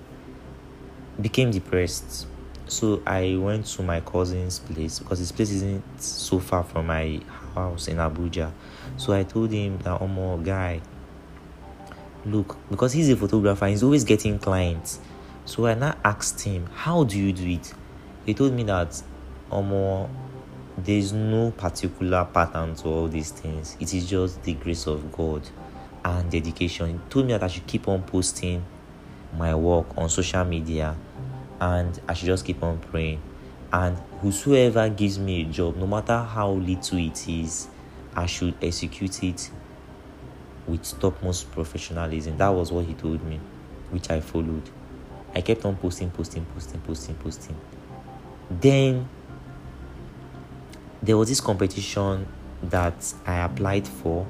became 1.19 1.51
depressed. 1.51 2.25
So 2.67 3.01
I 3.05 3.35
went 3.35 3.65
to 3.65 3.83
my 3.83 3.99
cousin's 3.99 4.59
place 4.59 4.99
because 4.99 5.19
his 5.19 5.33
place 5.33 5.51
isn't 5.51 5.83
so 6.01 6.39
far 6.39 6.63
from 6.63 6.87
my 6.87 7.19
house 7.53 7.89
in 7.89 7.97
Abuja. 7.97 8.53
So 8.95 9.11
I 9.11 9.23
told 9.23 9.51
him 9.51 9.79
that 9.79 9.99
my 9.99 10.37
guy, 10.37 10.79
look, 12.25 12.55
because 12.69 12.93
he's 12.93 13.09
a 13.09 13.17
photographer, 13.17 13.67
he's 13.67 13.83
always 13.83 14.05
getting 14.05 14.39
clients. 14.39 15.01
So 15.43 15.65
I 15.65 15.73
now 15.73 15.97
asked 16.05 16.39
him, 16.39 16.65
How 16.73 17.03
do 17.03 17.19
you 17.19 17.33
do 17.33 17.49
it? 17.49 17.73
He 18.25 18.33
told 18.33 18.53
me 18.53 18.63
that 18.63 19.01
Omo, 19.51 20.09
there's 20.77 21.11
no 21.11 21.51
particular 21.51 22.25
pattern 22.33 22.75
to 22.75 22.87
all 22.87 23.07
these 23.09 23.31
things. 23.31 23.75
It 23.81 23.93
is 23.93 24.09
just 24.09 24.41
the 24.43 24.53
grace 24.53 24.87
of 24.87 25.11
God 25.11 25.41
and 26.03 26.31
dedication. 26.31 26.87
He 26.93 26.99
told 27.09 27.27
me 27.27 27.33
that 27.33 27.43
I 27.43 27.47
should 27.47 27.67
keep 27.67 27.87
on 27.87 28.03
posting 28.03 28.65
my 29.37 29.53
work 29.55 29.97
on 29.97 30.09
social 30.09 30.43
media 30.45 30.95
and 31.59 31.99
I 32.07 32.13
should 32.13 32.27
just 32.27 32.45
keep 32.45 32.63
on 32.63 32.79
praying. 32.79 33.21
And 33.71 33.97
whosoever 34.21 34.89
gives 34.89 35.19
me 35.19 35.41
a 35.41 35.45
job, 35.45 35.77
no 35.77 35.85
matter 35.85 36.17
how 36.17 36.51
little 36.51 36.97
it 36.97 37.27
is, 37.27 37.67
I 38.15 38.25
should 38.25 38.55
execute 38.61 39.23
it 39.23 39.51
with 40.67 40.99
topmost 40.99 41.51
professionalism. 41.51 42.37
That 42.37 42.49
was 42.49 42.71
what 42.71 42.85
he 42.85 42.93
told 42.93 43.23
me, 43.23 43.39
which 43.91 44.09
I 44.09 44.21
followed. 44.21 44.69
I 45.35 45.41
kept 45.41 45.65
on 45.65 45.75
posting, 45.75 46.09
posting, 46.09 46.45
posting, 46.45 46.81
posting, 46.81 47.15
posting. 47.15 47.55
Then 48.49 49.07
there 51.03 51.17
was 51.17 51.29
this 51.29 51.39
competition 51.39 52.27
that 52.63 53.13
I 53.25 53.45
applied 53.45 53.87
for 53.87 54.25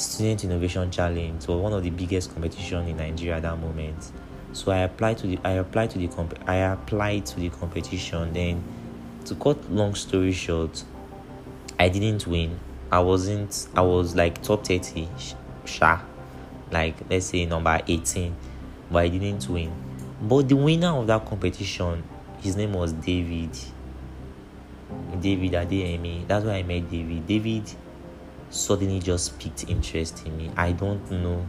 Student 0.00 0.44
Innovation 0.44 0.90
Challenge 0.90 1.46
was 1.46 1.60
one 1.60 1.74
of 1.74 1.82
the 1.82 1.90
biggest 1.90 2.32
competition 2.32 2.88
in 2.88 2.96
Nigeria 2.96 3.36
at 3.36 3.42
that 3.42 3.58
moment. 3.58 4.12
So 4.54 4.72
I 4.72 4.78
applied 4.78 5.18
to 5.18 5.26
the 5.26 5.38
I 5.44 5.52
applied 5.52 5.90
to 5.90 5.98
the 5.98 6.08
comp- 6.08 6.38
I 6.48 6.56
applied 6.56 7.26
to 7.26 7.36
the 7.38 7.50
competition. 7.50 8.32
Then, 8.32 8.64
to 9.26 9.34
cut 9.34 9.70
long 9.70 9.94
story 9.94 10.32
short, 10.32 10.82
I 11.78 11.90
didn't 11.90 12.26
win. 12.26 12.58
I 12.90 13.00
wasn't. 13.00 13.68
I 13.74 13.82
was 13.82 14.16
like 14.16 14.42
top 14.42 14.66
thirty, 14.66 15.06
sha, 15.66 16.00
like 16.72 16.96
let's 17.10 17.26
say 17.26 17.44
number 17.44 17.78
eighteen, 17.86 18.34
but 18.90 19.00
I 19.00 19.08
didn't 19.08 19.46
win. 19.50 19.70
But 20.22 20.48
the 20.48 20.56
winner 20.56 20.96
of 20.96 21.08
that 21.08 21.26
competition, 21.26 22.02
his 22.40 22.56
name 22.56 22.72
was 22.72 22.94
David. 22.94 23.50
David 25.20 25.52
Adeyemi. 25.52 26.26
That's 26.26 26.46
why 26.46 26.54
I 26.54 26.62
met 26.62 26.90
David. 26.90 27.26
David 27.26 27.70
suddenly 28.50 29.00
just 29.00 29.38
piqued 29.38 29.68
interest 29.68 30.26
in 30.26 30.36
me. 30.36 30.50
I 30.56 30.72
don't 30.72 31.10
know 31.10 31.46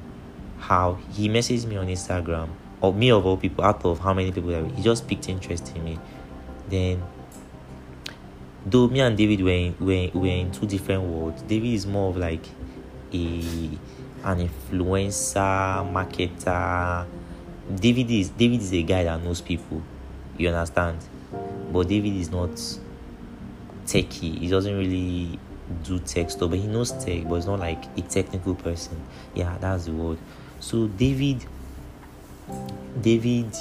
how. 0.59 0.97
He 1.11 1.27
messaged 1.27 1.65
me 1.65 1.77
on 1.77 1.87
Instagram, 1.87 2.49
or 2.79 2.93
me 2.93 3.11
of 3.11 3.25
all 3.25 3.37
people, 3.37 3.63
out 3.63 3.83
of 3.85 3.99
how 3.99 4.13
many 4.13 4.31
people, 4.31 4.69
he 4.69 4.81
just 4.81 5.07
piqued 5.07 5.27
interest 5.29 5.75
in 5.75 5.83
me. 5.83 5.99
Then, 6.69 7.03
though 8.65 8.87
me 8.87 9.01
and 9.01 9.17
David 9.17 9.41
were 9.41 9.49
in, 9.49 9.75
were, 9.79 10.09
were 10.19 10.27
in 10.27 10.51
two 10.51 10.67
different 10.67 11.03
worlds, 11.03 11.41
David 11.43 11.73
is 11.73 11.85
more 11.85 12.09
of 12.11 12.17
like 12.17 12.45
a 13.13 13.69
an 14.23 14.47
influencer, 14.47 15.91
marketer. 15.91 17.07
David 17.73 18.11
is 18.11 18.29
David 18.29 18.61
is 18.61 18.73
a 18.73 18.83
guy 18.83 19.03
that 19.03 19.23
knows 19.23 19.41
people. 19.41 19.81
You 20.37 20.49
understand? 20.49 20.99
But 21.71 21.87
David 21.87 22.15
is 22.15 22.29
not 22.29 22.51
techie. 23.85 24.37
He 24.37 24.47
doesn't 24.47 24.77
really 24.77 25.39
do 25.83 25.99
stuff, 26.05 26.37
but 26.37 26.59
he 26.59 26.67
knows 26.67 26.91
tech, 26.91 27.27
but 27.27 27.35
he's 27.35 27.45
not 27.45 27.59
like 27.59 27.85
a 27.97 28.01
technical 28.01 28.55
person. 28.55 29.01
Yeah, 29.33 29.57
that's 29.59 29.85
the 29.85 29.91
word. 29.91 30.17
So 30.59 30.87
David, 30.87 31.45
David, 33.01 33.55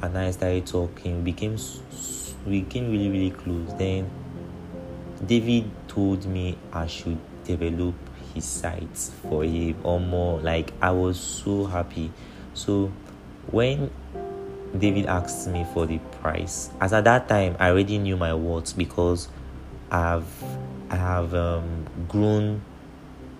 and 0.00 0.18
I 0.18 0.30
started 0.30 0.66
talking. 0.66 1.24
We 1.24 1.32
became 1.32 1.58
we 2.46 2.60
became 2.60 2.90
really 2.90 3.08
really 3.08 3.30
close. 3.30 3.72
Then 3.74 4.10
David 5.24 5.70
told 5.88 6.26
me 6.26 6.56
I 6.72 6.86
should 6.86 7.18
develop 7.44 7.94
his 8.34 8.44
sites 8.44 9.10
for 9.28 9.44
him 9.44 9.76
or 9.82 10.00
more. 10.00 10.40
Like 10.40 10.72
I 10.80 10.90
was 10.90 11.18
so 11.18 11.64
happy. 11.64 12.10
So 12.54 12.92
when 13.50 13.90
David 14.78 15.06
asked 15.06 15.48
me 15.48 15.66
for 15.72 15.86
the 15.86 15.98
price, 16.20 16.70
as 16.80 16.92
at 16.92 17.04
that 17.04 17.28
time 17.28 17.56
I 17.58 17.70
already 17.70 17.98
knew 17.98 18.16
my 18.16 18.34
worth 18.34 18.76
because 18.76 19.28
I've 19.90 20.26
I 20.92 20.96
have 20.96 21.34
um, 21.34 21.86
grown. 22.06 22.60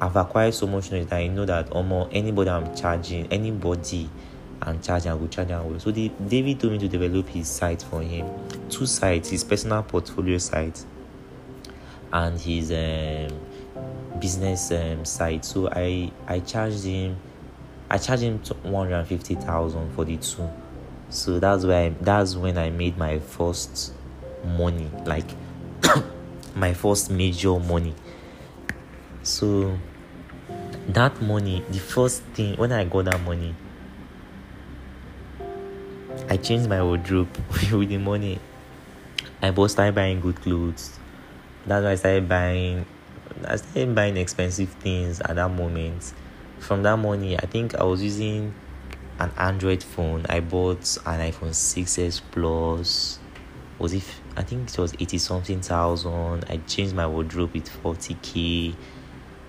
I've 0.01 0.17
acquired 0.17 0.55
so 0.55 0.67
much 0.67 0.91
knowledge 0.91 1.09
that 1.09 1.19
I 1.19 1.29
know 1.29 1.45
that 1.45 1.71
almost 1.71 2.11
anybody 2.13 2.51
I'm 2.51 2.75
charging, 2.75 3.27
anybody 3.31 4.09
I'm 4.63 4.81
charging, 4.81 5.13
I 5.13 5.15
will 5.15 5.29
charge 5.29 5.49
them. 5.49 5.79
So 5.79 5.91
the, 5.91 6.09
David 6.27 6.59
told 6.59 6.73
me 6.73 6.79
to 6.79 6.89
develop 6.89 7.29
his 7.29 7.49
site 7.49 7.83
for 7.83 8.01
him, 8.01 8.27
two 8.71 8.87
sites, 8.87 9.29
his 9.31 9.45
personal 9.45 9.83
portfolio 9.83 10.39
site 10.39 10.85
and 12.13 12.41
his 12.41 12.73
um, 12.73 13.39
business 14.19 14.73
um, 14.73 15.05
site. 15.05 15.45
So 15.45 15.69
I 15.69 16.11
I 16.27 16.41
charged 16.41 16.85
him, 16.85 17.17
I 17.91 17.99
charged 17.99 18.23
him 18.23 18.39
one 18.63 18.91
hundred 18.91 19.07
fifty 19.07 19.35
thousand 19.35 19.93
for 19.95 20.05
the 20.05 20.17
two. 20.17 20.49
So 21.11 21.39
that's 21.39 21.65
why 21.65 21.91
that's 22.01 22.35
when 22.35 22.57
I 22.57 22.71
made 22.71 22.97
my 22.97 23.19
first 23.19 23.93
money, 24.45 24.91
like 25.05 25.29
my 26.55 26.75
first 26.75 27.11
major 27.11 27.59
money. 27.59 27.95
So 29.23 29.79
that 30.89 31.21
money, 31.23 31.65
the 31.71 31.79
first 31.79 32.23
thing 32.35 32.57
when 32.57 32.73
I 32.73 32.85
got 32.85 33.07
that 33.07 33.21
money, 33.23 33.55
I 36.29 36.37
changed 36.37 36.69
my 36.69 36.83
wardrobe 36.83 37.29
with 37.73 37.89
the 37.89 37.99
money. 37.99 38.39
I 39.41 39.51
bought 39.51 39.71
started 39.71 39.95
buying 39.95 40.21
good 40.21 40.37
clothes. 40.37 40.99
That's 41.67 41.85
why 41.85 41.93
I 41.93 41.95
started 41.95 42.29
buying 42.29 42.87
I 43.47 43.57
started 43.57 43.95
buying 43.95 44.17
expensive 44.17 44.69
things 44.69 45.21
at 45.21 45.37
that 45.37 45.51
moment. 45.51 46.13
From 46.59 46.83
that 46.85 46.97
money, 46.97 47.37
I 47.37 47.47
think 47.47 47.75
I 47.75 47.85
was 47.85 48.03
using 48.03 48.55
an 49.19 49.31
Android 49.37 49.83
phone. 49.83 50.27
I 50.29 50.41
bought 50.41 50.97
an 51.07 51.21
iPhone 51.21 51.51
6s 51.51 52.21
Plus. 52.31 53.19
Was 53.79 53.93
it 53.95 54.05
I 54.37 54.43
think 54.43 54.71
it 54.71 54.79
was 54.79 54.95
80 54.99 55.19
something 55.19 55.61
thousand. 55.61 56.45
I 56.49 56.57
changed 56.67 56.95
my 56.95 57.07
wardrobe 57.07 57.53
with 57.53 57.69
40k. 57.83 58.75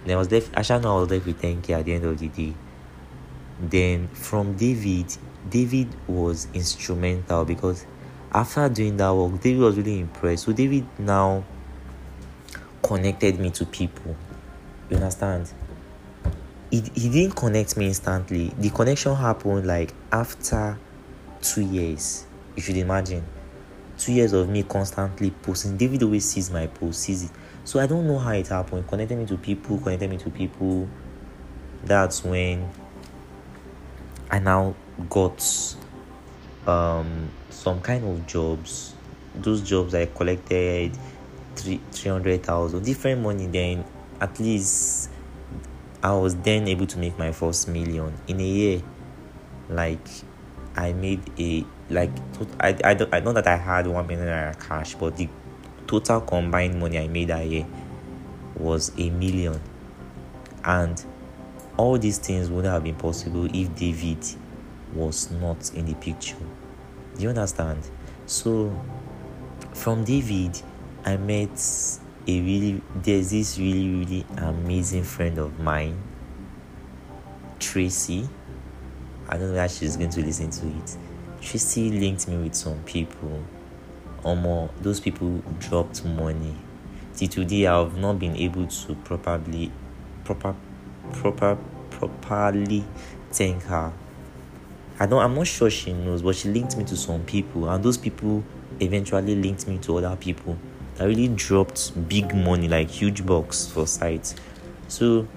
Then 0.06 0.16
I 0.16 0.20
was 0.20 0.50
I 0.56 0.62
shall 0.62 0.80
know 0.80 0.98
I 0.98 1.00
was 1.02 1.10
there 1.10 1.20
with 1.20 1.42
10k 1.42 1.70
at 1.70 1.86
the 1.86 1.94
end 1.94 2.06
of 2.06 2.20
the 2.20 2.28
day. 2.28 2.54
Then 3.62 4.10
from 4.10 4.58
David, 4.58 5.16
David 5.50 5.88
was 6.08 6.48
instrumental 6.54 7.46
because 7.46 7.86
after 8.34 8.68
doing 8.68 8.98
that 8.98 9.14
work, 9.14 9.40
David 9.40 9.62
was 9.62 9.78
really 9.78 10.00
impressed. 10.00 10.46
So 10.46 10.52
David 10.52 10.86
now 11.00 11.46
connected 12.82 13.40
me 13.40 13.52
to 13.52 13.66
people. 13.66 14.16
You 14.90 14.98
understand? 14.98 15.52
He, 16.70 16.82
he 16.94 17.10
didn't 17.10 17.36
connect 17.36 17.78
me 17.78 17.88
instantly. 17.88 18.52
The 18.58 18.70
connection 18.72 19.16
happened 19.16 19.66
like 19.66 19.94
after 20.12 20.78
two 21.42 21.62
years. 21.62 22.26
You 22.56 22.62
should 22.62 22.78
imagine 22.78 23.24
two 24.04 24.12
years 24.12 24.34
of 24.34 24.50
me 24.50 24.64
constantly 24.64 25.32
posting. 25.32 25.78
David 25.78 26.04
always 26.04 26.26
sees 26.26 26.52
my 26.52 26.68
post, 26.68 27.02
sees 27.02 27.24
it. 27.24 27.32
So 27.64 27.80
I 27.80 27.88
don't 27.88 28.06
know 28.06 28.20
how 28.20 28.32
it 28.32 28.48
happened. 28.48 28.88
Connected 28.88 29.18
me 29.18 29.26
to 29.28 29.38
people, 29.38 29.78
connected 29.80 30.10
me 30.10 30.18
to 30.18 30.30
people. 30.30 30.88
That's 31.86 32.24
when 32.24 32.70
I 34.30 34.40
now 34.40 34.76
got 35.10 35.42
um 36.68 37.30
some 37.50 37.80
kind 37.82 38.04
of 38.04 38.28
jobs. 38.28 38.94
Those 39.36 39.62
jobs 39.62 39.96
I 39.96 40.08
collected 40.08 40.98
three 41.56 41.80
three 41.92 42.12
hundred 42.12 42.44
thousand 42.44 42.84
different 42.84 43.22
money 43.22 43.46
then 43.48 43.86
at 44.20 44.40
least 44.40 45.10
I 46.02 46.14
was 46.14 46.36
then 46.36 46.68
able 46.68 46.88
to 46.88 46.98
make 46.98 47.18
my 47.18 47.32
first 47.32 47.68
million 47.68 48.14
in 48.28 48.40
a 48.40 48.44
year. 48.44 48.82
Like 49.70 50.06
I 50.76 50.94
made 50.94 51.22
a 51.40 51.66
like 51.90 52.12
I, 52.60 52.76
I, 52.84 52.94
don't, 52.94 53.14
I 53.14 53.20
know 53.20 53.34
that 53.34 53.48
I 53.48 53.58
had 53.58 53.88
one 53.88 54.08
million 54.08 54.28
naira 54.28 54.60
cash, 54.60 54.96
but 54.96 55.16
the 55.18 55.30
total 55.88 56.22
combined 56.22 56.80
money 56.80 56.98
I 56.98 57.08
made 57.08 57.30
that 57.30 57.46
year 57.46 57.66
was 58.56 58.92
a 58.98 59.10
million. 59.10 59.60
And 60.64 61.04
all 61.78 61.98
these 61.98 62.18
things 62.18 62.50
wouldn't 62.50 62.74
have 62.74 62.84
been 62.84 62.96
possible 62.96 63.46
if 63.54 63.76
David 63.76 64.26
was 64.94 65.32
not 65.32 65.74
in 65.74 65.86
the 65.86 65.96
picture. 65.96 66.38
Do 67.16 67.24
you 67.24 67.30
understand? 67.30 67.90
So, 68.26 68.80
from 69.74 70.04
David, 70.04 70.62
I 71.06 71.18
met 71.18 71.60
a 72.28 72.42
really, 72.42 72.82
there's 72.96 73.32
this 73.32 73.58
really, 73.60 73.90
really 73.90 74.26
amazing 74.38 75.04
friend 75.04 75.38
of 75.38 75.60
mine, 75.60 76.02
Tracy. 77.60 78.30
I 79.34 79.38
don't 79.38 79.48
know 79.48 79.56
that 79.56 79.72
she's 79.72 79.98
going 79.98 80.12
to 80.12 80.22
listen 80.22 80.52
to 80.52 80.68
it. 80.68 80.96
Tracy 81.42 81.90
linked 81.90 82.28
me 82.28 82.38
with 82.38 82.54
some 82.54 82.78
people. 82.84 83.44
Or 84.24 84.36
more, 84.36 84.70
those 84.80 85.00
people 85.00 85.42
dropped 85.58 86.06
money. 86.06 86.56
Till 87.16 87.28
today, 87.28 87.66
I 87.66 87.80
have 87.80 87.98
not 87.98 88.20
been 88.20 88.38
able 88.38 88.68
to 88.68 88.94
properly, 88.94 89.72
proper, 90.24 90.56
proper, 91.14 91.58
properly 91.90 92.86
thank 93.32 93.64
her. 93.64 93.92
I 95.00 95.08
don't. 95.08 95.20
I'm 95.20 95.34
not 95.34 95.48
sure 95.48 95.72
she 95.72 95.94
knows, 95.94 96.22
but 96.22 96.36
she 96.36 96.50
linked 96.50 96.78
me 96.78 96.84
to 96.84 96.96
some 96.96 97.24
people, 97.24 97.68
and 97.68 97.84
those 97.84 97.98
people 97.98 98.44
eventually 98.80 99.36
linked 99.36 99.68
me 99.68 99.80
to 99.80 99.98
other 99.98 100.16
people 100.16 100.60
that 100.98 101.06
really 101.06 101.30
dropped 101.30 102.08
big 102.08 102.36
money, 102.36 102.68
like 102.68 102.88
huge 102.88 103.26
bucks 103.26 103.66
for 103.66 103.88
sites. 103.88 104.36
So 104.90 105.28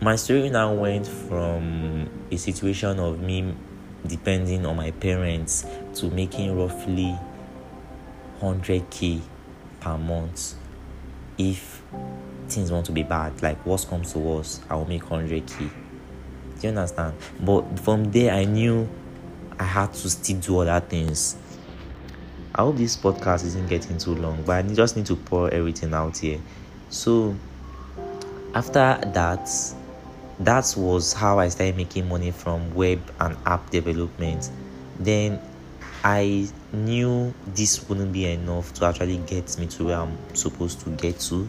my 0.00 0.16
story 0.16 0.50
now 0.50 0.72
went 0.72 1.06
from 1.06 2.08
a 2.30 2.36
situation 2.36 2.98
of 2.98 3.20
me 3.20 3.54
depending 4.06 4.64
on 4.64 4.76
my 4.76 4.90
parents 4.92 5.66
to 5.94 6.06
making 6.10 6.56
roughly 6.56 7.16
100k 8.40 9.20
per 9.80 9.98
month. 9.98 10.54
If 11.36 11.82
things 12.50 12.72
want 12.72 12.86
to 12.86 12.92
be 12.92 13.02
bad 13.02 13.40
like 13.42 13.64
worst 13.64 13.88
comes 13.88 14.12
to 14.12 14.18
worst 14.18 14.62
i 14.68 14.74
will 14.74 14.86
make 14.86 15.02
100k 15.04 15.58
do 15.58 16.66
you 16.66 16.68
understand? 16.68 17.14
But 17.40 17.78
from 17.80 18.10
there 18.10 18.34
i 18.34 18.44
knew 18.44 18.88
i 19.58 19.64
had 19.64 19.94
to 19.94 20.10
still 20.10 20.38
do 20.40 20.58
other 20.58 20.84
things. 20.86 21.36
I 22.54 22.62
hope 22.62 22.76
this 22.76 22.96
podcast 22.96 23.46
isn't 23.46 23.68
getting 23.68 23.96
too 23.96 24.14
long 24.14 24.42
but 24.42 24.64
i 24.64 24.68
just 24.74 24.96
need 24.96 25.06
to 25.06 25.16
pour 25.16 25.50
everything 25.50 25.94
out 25.94 26.18
here. 26.18 26.40
So 26.90 27.34
after 28.54 29.00
that 29.14 29.48
that 30.40 30.74
was 30.76 31.12
how 31.12 31.38
I 31.38 31.48
started 31.48 31.76
making 31.76 32.08
money 32.08 32.30
from 32.30 32.74
web 32.74 33.00
and 33.20 33.36
app 33.44 33.68
development. 33.70 34.50
Then 34.98 35.40
I 36.02 36.48
knew 36.72 37.34
this 37.46 37.86
wouldn't 37.88 38.12
be 38.12 38.24
enough 38.26 38.72
to 38.74 38.86
actually 38.86 39.18
get 39.18 39.58
me 39.58 39.66
to 39.66 39.84
where 39.84 39.98
I'm 39.98 40.16
supposed 40.34 40.80
to 40.80 40.90
get 40.90 41.20
to. 41.20 41.48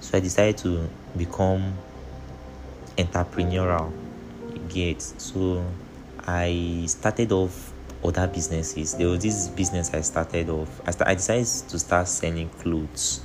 So 0.00 0.18
I 0.18 0.20
decided 0.20 0.58
to 0.58 0.88
become 1.16 1.74
entrepreneurial. 2.98 3.92
Get 4.68 5.00
so 5.00 5.64
I 6.26 6.84
started 6.88 7.30
off 7.30 7.72
other 8.04 8.26
businesses. 8.26 8.94
There 8.94 9.08
was 9.08 9.22
this 9.22 9.48
business 9.48 9.94
I 9.94 10.00
started 10.00 10.48
off. 10.48 10.80
I, 10.86 10.90
st- 10.90 11.08
I 11.08 11.14
decided 11.14 11.46
to 11.68 11.78
start 11.78 12.08
selling 12.08 12.48
clothes 12.48 13.20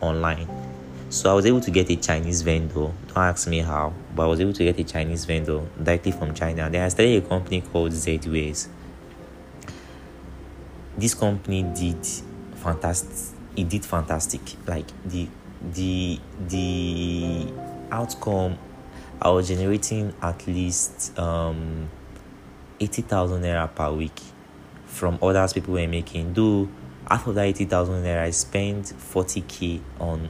online 0.00 0.69
so 1.10 1.28
I 1.28 1.34
was 1.34 1.44
able 1.44 1.60
to 1.60 1.70
get 1.72 1.90
a 1.90 1.96
Chinese 1.96 2.42
vendor. 2.42 2.92
Don't 3.08 3.16
ask 3.16 3.48
me 3.48 3.58
how, 3.58 3.92
but 4.14 4.22
I 4.22 4.26
was 4.26 4.40
able 4.40 4.52
to 4.52 4.64
get 4.64 4.78
a 4.78 4.84
Chinese 4.84 5.24
vendor 5.24 5.60
directly 5.82 6.12
from 6.12 6.32
China. 6.34 6.70
Then 6.70 6.84
I 6.84 6.88
started 6.88 7.24
a 7.24 7.28
company 7.28 7.62
called 7.62 7.90
Zways. 7.90 8.68
This 10.96 11.14
company 11.14 11.64
did 11.64 12.06
fantastic. 12.54 13.36
It 13.56 13.68
did 13.68 13.84
fantastic. 13.84 14.40
Like 14.68 14.86
the 15.04 15.28
the 15.72 16.20
the 16.48 17.52
outcome, 17.90 18.56
I 19.20 19.30
was 19.30 19.48
generating 19.48 20.14
at 20.22 20.46
least 20.46 21.18
um 21.18 21.90
eighty 22.78 23.02
thousand 23.02 23.42
naira 23.42 23.74
per 23.74 23.90
week 23.92 24.20
from 24.86 25.18
orders 25.20 25.52
people 25.52 25.74
were 25.74 25.88
making. 25.88 26.34
Though 26.34 26.68
after 27.10 27.32
that 27.32 27.46
eighty 27.46 27.64
thousand 27.64 28.04
naira, 28.04 28.22
I 28.22 28.30
spent 28.30 28.88
forty 28.88 29.40
k 29.40 29.80
on 29.98 30.28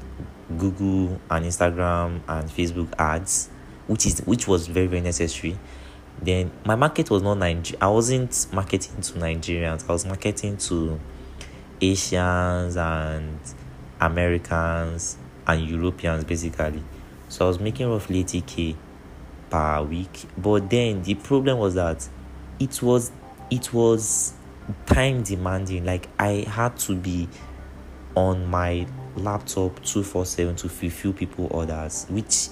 Google 0.59 1.21
and 1.31 1.45
Instagram 1.45 2.21
and 2.29 2.49
Facebook 2.49 2.93
ads, 2.99 3.49
which 3.87 4.07
is 4.07 4.21
which 4.21 4.49
was 4.49 4.67
very 4.67 4.87
very 4.87 5.03
necessary. 5.03 5.59
Then 6.23 6.51
my 6.65 6.75
market 6.75 7.11
was 7.11 7.23
not 7.23 7.35
Niger. 7.39 7.77
I 7.81 7.89
wasn't 7.89 8.47
marketing 8.53 9.01
to 9.01 9.13
Nigerians. 9.15 9.89
I 9.89 9.93
was 9.93 10.05
marketing 10.05 10.59
to 10.59 11.01
Asians 11.81 12.77
and 12.77 13.39
Americans 14.01 15.17
and 15.47 15.67
Europeans 15.67 16.25
basically. 16.25 16.83
So 17.29 17.45
I 17.45 17.49
was 17.49 17.61
making 17.61 17.89
roughly 17.89 18.25
80k 18.25 18.77
per 19.51 19.83
week. 19.83 20.25
But 20.37 20.69
then 20.69 21.03
the 21.03 21.15
problem 21.15 21.59
was 21.59 21.75
that 21.75 22.09
it 22.59 22.83
was 22.83 23.13
it 23.51 23.73
was 23.73 24.35
time 24.87 25.23
demanding. 25.23 25.85
Like 25.85 26.09
I 26.19 26.45
had 26.49 26.77
to 26.81 26.95
be 26.95 27.29
on 28.15 28.47
my 28.47 28.87
laptop 29.23 29.83
247 29.85 30.57
to 30.57 30.69
fulfill 30.69 31.13
people 31.13 31.49
orders 31.51 32.07
which 32.09 32.49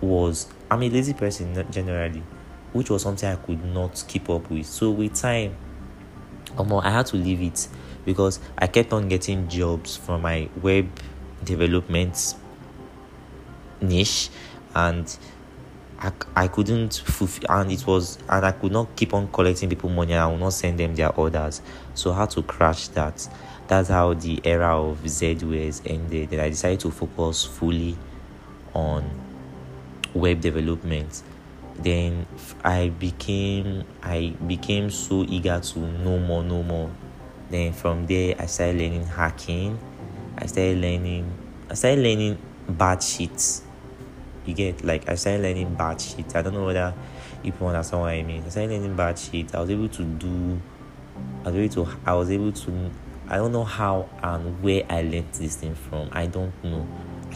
was 0.00 0.46
i'm 0.70 0.82
a 0.82 0.90
lazy 0.90 1.14
person 1.14 1.54
generally 1.70 2.22
which 2.72 2.90
was 2.90 3.02
something 3.02 3.28
i 3.28 3.36
could 3.36 3.64
not 3.64 4.02
keep 4.08 4.28
up 4.28 4.50
with. 4.50 4.66
So 4.66 4.90
with 4.90 5.14
time 5.14 5.56
um, 6.58 6.72
i 6.74 6.90
had 6.90 7.06
to 7.06 7.16
leave 7.16 7.40
it 7.40 7.68
because 8.04 8.40
i 8.58 8.66
kept 8.66 8.92
on 8.92 9.08
getting 9.08 9.48
jobs 9.48 9.96
from 9.96 10.22
my 10.22 10.48
web 10.60 10.88
development 11.44 12.34
niche 13.80 14.30
and 14.74 15.16
I, 15.98 16.12
I 16.36 16.48
couldn't 16.48 17.02
fulfill 17.06 17.44
and 17.48 17.72
it 17.72 17.86
was 17.86 18.18
and 18.28 18.44
I 18.44 18.52
could 18.52 18.72
not 18.72 18.94
keep 18.96 19.14
on 19.14 19.28
collecting 19.28 19.70
people 19.70 19.88
money 19.88 20.12
and 20.12 20.20
I 20.20 20.26
would 20.26 20.40
not 20.40 20.52
send 20.52 20.78
them 20.78 20.94
their 20.94 21.14
orders. 21.14 21.62
So 21.94 22.12
I 22.12 22.20
had 22.20 22.30
to 22.30 22.42
crash 22.42 22.88
that 22.88 23.26
that's 23.66 23.88
how 23.88 24.14
the 24.14 24.40
era 24.44 24.76
of 24.76 24.98
Zways 25.04 25.80
ended. 25.86 26.32
And 26.32 26.42
I 26.42 26.50
decided 26.50 26.80
to 26.80 26.90
focus 26.90 27.44
fully 27.44 27.96
on 28.74 29.08
web 30.14 30.40
development. 30.40 31.22
Then 31.76 32.26
I 32.62 32.90
became 32.90 33.84
I 34.02 34.34
became 34.46 34.90
so 34.90 35.24
eager 35.24 35.58
to 35.58 35.78
know 35.78 36.18
more, 36.18 36.44
know 36.44 36.62
more. 36.62 36.90
Then 37.50 37.72
from 37.72 38.06
there 38.06 38.34
I 38.38 38.46
started 38.46 38.78
learning 38.78 39.06
hacking. 39.06 39.78
I 40.38 40.46
started 40.46 40.78
learning 40.78 41.32
I 41.70 41.74
started 41.74 42.00
learning 42.00 42.38
bad 42.68 43.02
sheets. 43.02 43.62
You 44.44 44.54
get 44.54 44.84
like 44.84 45.08
I 45.08 45.14
started 45.14 45.42
learning 45.42 45.74
bad 45.74 46.00
sheets. 46.00 46.34
I 46.34 46.42
don't 46.42 46.54
know 46.54 46.66
whether 46.66 46.94
people 47.42 47.66
understand 47.66 48.02
what 48.02 48.10
I 48.10 48.22
mean. 48.22 48.44
I 48.44 48.50
started 48.50 48.70
learning 48.70 48.94
bad 48.94 49.18
sheets. 49.18 49.54
I 49.54 49.60
was 49.60 49.70
able 49.70 49.88
to 49.88 50.04
do 50.04 50.60
I 51.44 51.50
was 51.50 51.56
able 51.56 51.86
to 51.86 51.98
I 52.06 52.14
was 52.14 52.30
able 52.30 52.52
to 52.52 52.90
I 53.28 53.36
don't 53.36 53.52
know 53.52 53.64
how 53.64 54.08
and 54.22 54.62
where 54.62 54.84
I 54.88 55.02
learned 55.02 55.32
this 55.32 55.56
thing 55.56 55.74
from. 55.74 56.08
I 56.12 56.26
don't 56.26 56.52
know. 56.62 56.86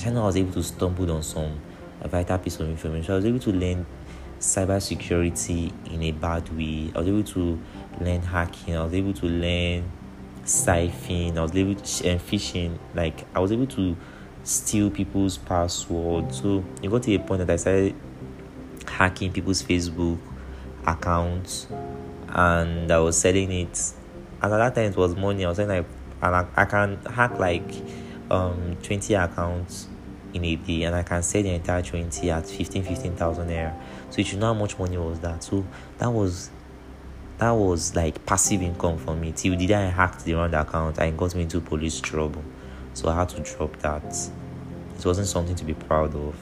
I 0.04 0.10
know 0.10 0.22
I 0.22 0.26
was 0.26 0.36
able 0.36 0.52
to 0.52 0.62
stumble 0.62 1.10
on 1.10 1.22
some 1.22 1.60
vital 2.04 2.38
piece 2.38 2.60
of 2.60 2.68
information. 2.68 3.12
I 3.12 3.16
was 3.16 3.24
able 3.24 3.40
to 3.40 3.52
learn 3.52 3.86
cybersecurity 4.38 5.72
in 5.92 6.02
a 6.02 6.12
bad 6.12 6.48
way. 6.56 6.92
I 6.94 6.98
was 6.98 7.08
able 7.08 7.24
to 7.24 7.58
learn 8.00 8.22
hacking. 8.22 8.76
I 8.76 8.84
was 8.84 8.94
able 8.94 9.14
to 9.14 9.26
learn 9.26 9.90
siphoning. 10.44 11.36
I 11.36 11.42
was 11.42 11.56
able 11.56 11.74
to 11.74 12.08
and 12.08 12.20
phishing. 12.20 12.78
Like 12.94 13.24
I 13.34 13.40
was 13.40 13.50
able 13.50 13.66
to 13.66 13.96
steal 14.44 14.90
people's 14.90 15.38
passwords. 15.38 16.40
So 16.40 16.64
it 16.82 16.90
got 16.90 17.02
to 17.04 17.14
a 17.14 17.18
point 17.18 17.40
that 17.46 17.50
I 17.50 17.56
started 17.56 17.94
hacking 18.86 19.32
people's 19.32 19.62
Facebook 19.62 20.18
accounts, 20.86 21.66
and 22.28 22.90
I 22.90 22.98
was 22.98 23.18
selling 23.18 23.50
it 23.50 23.92
and 24.42 24.52
at 24.52 24.58
that 24.58 24.74
time 24.74 24.90
it 24.90 24.96
was 24.96 25.16
money. 25.16 25.44
I 25.44 25.48
was 25.48 25.56
saying 25.56 25.68
like, 25.68 25.86
and 26.22 26.36
I, 26.36 26.46
I 26.56 26.64
can 26.64 26.96
hack 27.04 27.38
like 27.38 27.70
um 28.30 28.76
20 28.82 29.14
accounts 29.14 29.88
in 30.34 30.44
a 30.44 30.56
day 30.56 30.82
and 30.82 30.94
I 30.94 31.02
can 31.02 31.22
sell 31.22 31.42
the 31.42 31.50
entire 31.50 31.82
20 31.82 32.30
at 32.30 32.46
15 32.46 32.82
15,000 32.82 33.48
naira. 33.48 33.74
So 34.10 34.20
you 34.20 34.38
know 34.38 34.52
how 34.52 34.54
much 34.54 34.78
money 34.78 34.98
was 34.98 35.20
that. 35.20 35.42
So 35.42 35.64
that 35.98 36.10
was 36.10 36.50
that 37.38 37.50
was 37.52 37.94
like 37.94 38.24
passive 38.26 38.62
income 38.62 38.98
for 38.98 39.14
me. 39.14 39.32
Till 39.32 39.56
the 39.56 39.66
day 39.66 39.74
I 39.74 39.90
hacked 39.90 40.24
the 40.24 40.34
wrong 40.34 40.52
account, 40.52 41.00
I 41.00 41.10
got 41.12 41.34
me 41.34 41.42
into 41.42 41.60
police 41.60 42.00
trouble. 42.00 42.42
So 42.94 43.08
I 43.08 43.14
had 43.14 43.28
to 43.30 43.40
drop 43.40 43.76
that. 43.78 44.04
It 44.98 45.06
wasn't 45.06 45.28
something 45.28 45.54
to 45.54 45.64
be 45.64 45.74
proud 45.74 46.14
of. 46.16 46.34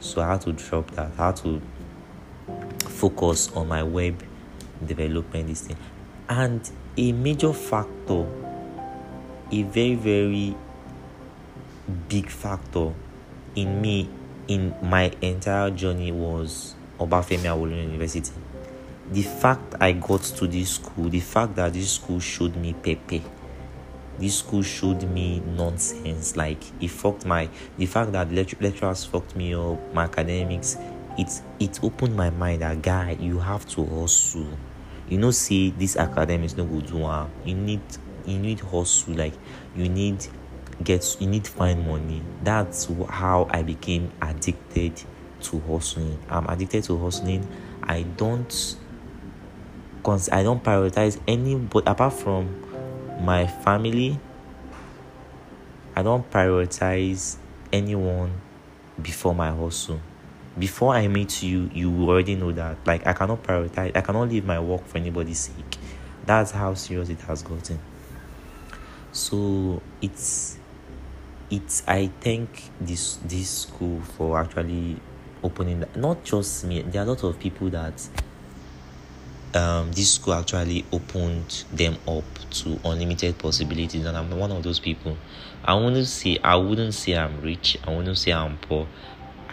So 0.00 0.20
I 0.20 0.32
had 0.32 0.40
to 0.42 0.52
drop 0.52 0.90
that. 0.92 1.12
I 1.16 1.26
had 1.26 1.36
to 1.36 1.62
focus 2.88 3.52
on 3.52 3.68
my 3.68 3.82
web 3.82 4.22
development 4.84 5.46
this 5.46 5.62
thing. 5.62 5.76
And 6.28 6.68
a 6.96 7.12
major 7.12 7.52
factor, 7.52 8.26
a 9.52 9.62
very, 9.64 9.94
very 9.94 10.56
big 12.08 12.30
factor 12.30 12.92
in 13.54 13.80
me, 13.80 14.08
in 14.48 14.74
my 14.82 15.12
entire 15.20 15.70
journey 15.70 16.10
was 16.10 16.74
Obafemi 16.98 17.44
Awolowo 17.44 17.82
University. 17.82 18.32
The 19.12 19.22
fact 19.22 19.74
I 19.78 19.92
got 19.92 20.22
to 20.22 20.46
this 20.46 20.70
school, 20.76 21.08
the 21.10 21.20
fact 21.20 21.54
that 21.56 21.74
this 21.74 21.92
school 21.92 22.18
showed 22.18 22.56
me 22.56 22.72
Pepe, 22.72 23.22
this 24.18 24.38
school 24.38 24.62
showed 24.62 25.02
me 25.02 25.40
nonsense. 25.40 26.34
Like 26.34 26.62
it 26.80 26.88
fucked 26.88 27.26
my 27.26 27.48
the 27.76 27.86
fact 27.86 28.12
that 28.12 28.32
lect- 28.32 28.60
lecturers 28.60 29.04
fucked 29.04 29.36
me 29.36 29.54
up, 29.54 29.78
my 29.94 30.04
academics. 30.04 30.76
It 31.18 31.40
it 31.60 31.78
opened 31.84 32.16
my 32.16 32.30
mind 32.30 32.62
that 32.62 32.80
guy, 32.80 33.16
you 33.20 33.38
have 33.38 33.66
to 33.70 33.84
hustle. 33.84 34.48
You 35.08 35.18
know, 35.18 35.30
see 35.30 35.70
this 35.70 35.96
academics 35.96 36.56
no 36.56 36.64
good 36.64 36.86
do 36.86 37.04
um, 37.04 37.30
You 37.44 37.54
need 37.54 37.80
you 38.24 38.38
need 38.38 38.60
hustle. 38.60 39.14
Like 39.14 39.34
you 39.76 39.88
need 39.88 40.26
get 40.82 41.16
you 41.20 41.26
need 41.26 41.46
find 41.46 41.86
money. 41.86 42.22
That's 42.42 42.88
how 43.08 43.48
I 43.50 43.62
became 43.62 44.10
addicted 44.20 45.02
to 45.42 45.60
hustling. 45.60 46.18
I'm 46.28 46.46
addicted 46.46 46.84
to 46.84 46.98
hustling. 46.98 47.46
I 47.82 48.02
don't 48.02 48.76
I 50.32 50.42
don't 50.42 50.62
prioritize 50.62 51.20
any 51.26 51.56
but 51.56 51.88
apart 51.88 52.12
from 52.12 52.62
my 53.20 53.46
family 53.46 54.20
I 55.96 56.02
don't 56.02 56.30
prioritize 56.30 57.38
anyone 57.72 58.40
before 59.00 59.34
my 59.34 59.50
hustle. 59.50 60.00
Before 60.58 60.94
I 60.94 61.08
meet 61.08 61.42
you, 61.42 61.70
you 61.74 62.08
already 62.08 62.34
know 62.34 62.52
that. 62.52 62.78
Like 62.86 63.06
I 63.06 63.12
cannot 63.12 63.42
prioritize 63.42 63.96
I 63.96 64.00
cannot 64.00 64.28
leave 64.28 64.44
my 64.44 64.60
work 64.60 64.86
for 64.86 64.98
anybody's 64.98 65.38
sake. 65.40 65.78
That's 66.24 66.50
how 66.50 66.74
serious 66.74 67.08
it 67.08 67.20
has 67.22 67.42
gotten. 67.42 67.78
So 69.12 69.82
it's 70.00 70.58
it's 71.50 71.82
I 71.86 72.10
thank 72.20 72.70
this 72.80 73.16
this 73.24 73.50
school 73.50 74.00
for 74.16 74.40
actually 74.40 75.00
opening 75.42 75.84
not 75.94 76.24
just 76.24 76.64
me 76.64 76.82
there 76.82 77.02
are 77.02 77.04
a 77.04 77.08
lot 77.08 77.22
of 77.22 77.38
people 77.38 77.68
that 77.70 78.08
um, 79.54 79.90
this 79.92 80.14
school 80.14 80.34
actually 80.34 80.84
opened 80.92 81.64
them 81.72 81.96
up 82.06 82.24
to 82.50 82.78
unlimited 82.84 83.38
possibilities 83.38 84.04
and 84.04 84.16
i'm 84.16 84.30
one 84.36 84.50
of 84.50 84.62
those 84.62 84.80
people 84.80 85.16
i 85.64 85.74
wouldn't 85.74 86.06
say 86.06 86.38
i 86.42 86.56
wouldn't 86.56 86.92
say 86.92 87.16
i'm 87.16 87.40
rich 87.40 87.78
i 87.84 87.94
wouldn't 87.94 88.18
say 88.18 88.32
i'm 88.32 88.58
poor 88.58 88.86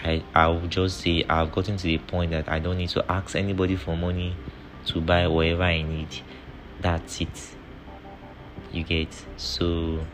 i 0.04 0.24
i 0.36 0.48
would 0.48 0.70
just 0.70 1.00
say 1.02 1.24
i've 1.30 1.52
gotten 1.52 1.78
to 1.78 1.84
the 1.84 1.98
point 1.98 2.32
that 2.32 2.48
i 2.50 2.60
don't 2.60 2.78
need 2.78 2.90
to 2.90 3.12
ask 3.12 3.36
anybody 3.36 3.76
for 3.76 3.96
money 3.96 4.36
to 4.86 5.02
buy 5.02 5.28
whatever 5.28 5.64
i 5.64 5.82
need. 5.82 6.10
That's 6.82 7.22
it. 7.22 7.56
You 8.72 8.84
get? 8.84 9.26
So 9.38 10.06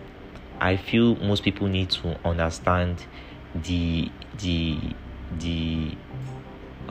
i 0.61 0.75
feel 0.75 1.15
most 1.15 1.43
people 1.43 1.67
need 1.67 1.89
to 1.89 2.19
understand 2.27 3.05
the 3.55 4.11
the 4.39 4.77
the 5.39 5.95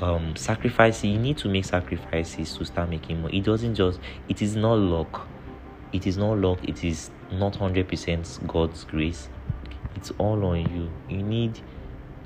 um 0.00 0.34
sacrifices 0.37 1.04
you 1.04 1.18
need 1.18 1.37
to 1.37 1.48
make 1.48 1.66
sacrifices 1.66 2.56
to 2.56 2.64
start 2.64 2.88
making 2.88 3.22
money. 3.22 3.38
It 3.38 3.44
doesn't 3.44 3.74
just 3.74 4.00
it 4.28 4.42
is 4.42 4.56
not 4.56 4.78
luck. 4.78 5.28
It 5.92 6.06
is 6.06 6.16
not 6.16 6.38
luck. 6.38 6.58
It 6.64 6.84
is 6.84 7.11
not 7.30 7.54
100% 7.54 8.46
god's 8.46 8.84
grace. 8.84 9.28
It's 9.96 10.11
all 10.18 10.44
on 10.44 10.61
you. 10.61 10.90
You 11.08 11.22
need 11.22 11.61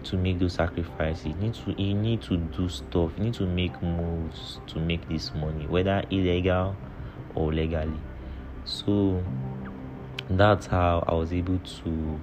to 0.04 0.16
make 0.16 0.38
those 0.38 0.54
sacrifices 0.54 1.26
you 1.26 1.34
need 1.34 1.54
to 1.54 1.82
you 1.82 1.94
need 1.94 2.20
to 2.22 2.36
do 2.36 2.68
stuff 2.68 3.10
you 3.16 3.24
need 3.24 3.34
to 3.34 3.46
make 3.46 3.80
moves 3.82 4.60
to 4.66 4.78
make 4.78 5.06
this 5.08 5.32
money 5.34 5.66
whether 5.66 6.02
illegal 6.10 6.76
or 7.34 7.52
legally 7.52 8.00
so 8.64 9.22
that's 10.30 10.66
how 10.66 11.04
i 11.08 11.14
was 11.14 11.32
able 11.32 11.58
to 11.60 12.20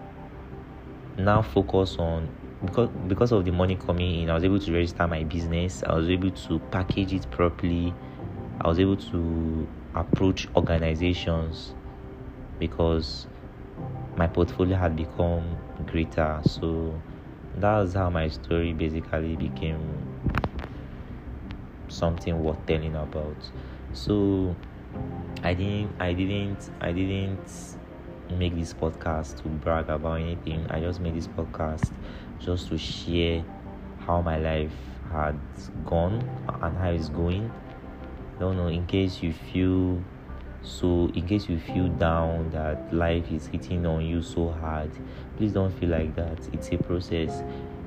now 1.18 1.42
focus 1.42 1.98
on 2.00 2.30
because 2.66 2.90
because 3.08 3.32
of 3.32 3.46
the 3.46 3.52
money 3.52 3.76
coming 3.76 4.24
in, 4.24 4.30
I 4.30 4.34
was 4.34 4.44
able 4.44 4.60
to 4.60 4.74
register 4.74 5.08
my 5.08 5.24
business. 5.24 5.84
I 5.84 5.96
was 5.96 6.10
able 6.10 6.32
to 6.32 6.60
package 6.72 7.14
it 7.14 7.30
properly. 7.32 7.94
I 8.62 8.68
was 8.68 8.80
able 8.80 8.98
to 8.98 9.68
approach 9.96 10.48
organizations 10.56 11.74
because 12.60 13.28
my 14.18 14.28
portfolio 14.28 14.76
had 14.76 14.96
become 14.96 15.58
greater. 15.86 16.42
So 16.44 17.02
that's 17.60 17.94
how 17.94 18.10
my 18.10 18.28
story 18.28 18.74
basically 18.74 19.36
became 19.36 19.80
something 21.88 22.42
worth 22.44 22.66
telling 22.66 22.96
about. 22.96 23.52
So 23.94 24.56
I 25.44 25.54
didn't 25.54 25.96
I 26.00 26.14
didn't 26.14 26.70
I 26.82 26.92
didn't 26.92 27.78
make 28.38 28.56
this 28.56 28.74
podcast 28.74 29.42
to 29.44 29.50
brag 29.50 29.90
about 29.90 30.22
anything. 30.22 30.66
I 30.70 30.80
just 30.80 31.00
made 31.00 31.16
this 31.16 31.28
podcast 31.28 31.92
just 32.40 32.70
to 32.70 32.78
share 32.78 33.44
how 34.00 34.22
my 34.22 34.38
life 34.38 34.74
had 35.12 35.40
gone 35.86 36.24
and 36.62 36.78
how 36.78 36.92
it's 36.92 37.10
going. 37.10 37.52
I 38.36 38.40
don't 38.40 38.56
know, 38.56 38.68
in 38.68 38.86
case 38.86 39.22
you 39.22 39.34
feel 39.34 40.02
so, 40.62 41.10
in 41.14 41.26
case 41.26 41.48
you 41.48 41.58
feel 41.58 41.88
down 41.88 42.50
that 42.52 42.94
life 42.94 43.32
is 43.32 43.48
hitting 43.48 43.86
on 43.86 44.06
you 44.06 44.22
so 44.22 44.52
hard, 44.52 44.92
please 45.38 45.54
don't 45.54 45.72
feel 45.80 45.90
like 45.90 46.16
that. 46.16 46.38
It's 46.52 46.72
a 46.72 46.78
process. 46.78 47.44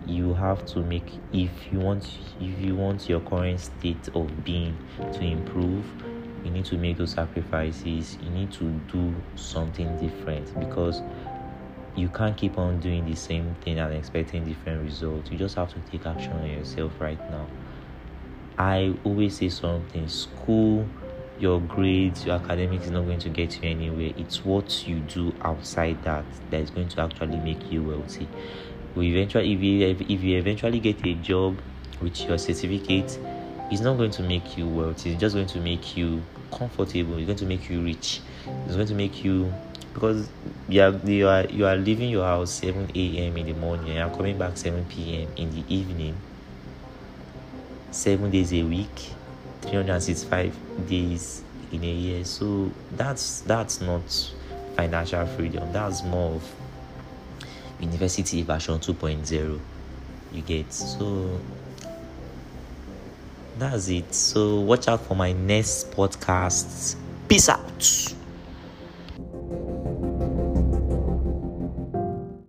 You 0.06 0.34
have 0.34 0.64
to 0.66 0.80
make 0.80 1.12
if 1.32 1.50
you 1.70 1.78
want 1.78 2.08
if 2.40 2.58
you 2.60 2.74
want 2.74 3.08
your 3.08 3.20
current 3.20 3.60
state 3.60 4.08
of 4.14 4.42
being 4.42 4.76
to 4.96 5.20
improve, 5.20 5.84
you 6.44 6.50
need 6.50 6.64
to 6.66 6.78
make 6.78 6.96
those 6.96 7.12
sacrifices. 7.12 8.16
You 8.22 8.30
need 8.30 8.50
to 8.52 8.64
do 8.90 9.14
something 9.36 9.94
different 9.98 10.58
because 10.58 11.02
you 11.94 12.08
can't 12.08 12.36
keep 12.36 12.58
on 12.58 12.80
doing 12.80 13.04
the 13.04 13.14
same 13.14 13.54
thing 13.56 13.78
and 13.78 13.92
expecting 13.94 14.44
different 14.44 14.82
results. 14.82 15.30
You 15.30 15.36
just 15.36 15.56
have 15.56 15.72
to 15.74 15.80
take 15.90 16.06
action 16.06 16.32
on 16.32 16.48
yourself 16.48 16.92
right 16.98 17.20
now. 17.30 17.46
I 18.58 18.94
always 19.04 19.36
say 19.36 19.50
something 19.50 20.08
school, 20.08 20.88
your 21.38 21.60
grades, 21.60 22.24
your 22.24 22.36
academics 22.36 22.86
is 22.86 22.90
not 22.90 23.04
going 23.04 23.18
to 23.20 23.28
get 23.28 23.62
you 23.62 23.70
anywhere. 23.70 24.12
It's 24.16 24.44
what 24.44 24.86
you 24.86 25.00
do 25.00 25.34
outside 25.42 26.02
that 26.04 26.24
that 26.50 26.60
is 26.60 26.70
going 26.70 26.88
to 26.88 27.02
actually 27.02 27.38
make 27.38 27.70
you 27.70 27.82
wealthy. 27.82 28.28
We 28.94 29.10
eventually, 29.10 29.52
if 29.52 29.60
you, 29.60 30.06
if 30.08 30.22
you 30.22 30.38
eventually 30.38 30.80
get 30.80 31.04
a 31.04 31.14
job 31.14 31.58
with 32.00 32.20
your 32.22 32.38
certificate, 32.38 33.18
it's 33.70 33.80
not 33.80 33.96
going 33.96 34.10
to 34.12 34.22
make 34.22 34.56
you 34.56 34.68
wealthy. 34.68 35.12
It's 35.12 35.20
just 35.20 35.34
going 35.34 35.46
to 35.46 35.60
make 35.60 35.96
you 35.96 36.22
comfortable. 36.52 37.16
It's 37.16 37.26
going 37.26 37.38
to 37.38 37.46
make 37.46 37.70
you 37.70 37.82
rich. 37.82 38.20
It's 38.66 38.74
going 38.74 38.88
to 38.88 38.94
make 38.94 39.24
you 39.24 39.52
because 39.94 40.28
you 40.68 40.82
are 40.82 40.92
you 41.04 41.28
are 41.28 41.44
you 41.46 41.66
are 41.66 41.76
leaving 41.76 42.10
your 42.10 42.24
house 42.24 42.50
7 42.52 42.90
a.m. 42.94 43.36
in 43.36 43.46
the 43.46 43.52
morning 43.54 43.90
and 43.90 43.98
you're 43.98 44.16
coming 44.16 44.38
back 44.38 44.56
7 44.56 44.84
p.m. 44.86 45.28
in 45.36 45.50
the 45.54 45.64
evening 45.74 46.16
seven 47.90 48.30
days 48.30 48.52
a 48.54 48.62
week 48.62 49.12
365 49.62 50.88
days 50.88 51.42
in 51.72 51.82
a 51.84 51.92
year. 51.92 52.24
So 52.24 52.70
that's 52.96 53.40
that's 53.42 53.80
not 53.80 54.02
financial 54.76 55.26
freedom. 55.26 55.72
That's 55.72 56.02
more 56.02 56.34
of 56.34 56.54
university 57.80 58.42
version 58.42 58.78
2.0 58.78 59.60
you 60.32 60.42
get. 60.42 60.72
So 60.72 61.40
that's 63.58 63.88
it. 63.88 64.14
So 64.14 64.60
watch 64.60 64.88
out 64.88 65.00
for 65.00 65.14
my 65.14 65.32
next 65.32 65.90
podcast. 65.90 66.96
Peace 67.28 67.48
out 67.48 68.14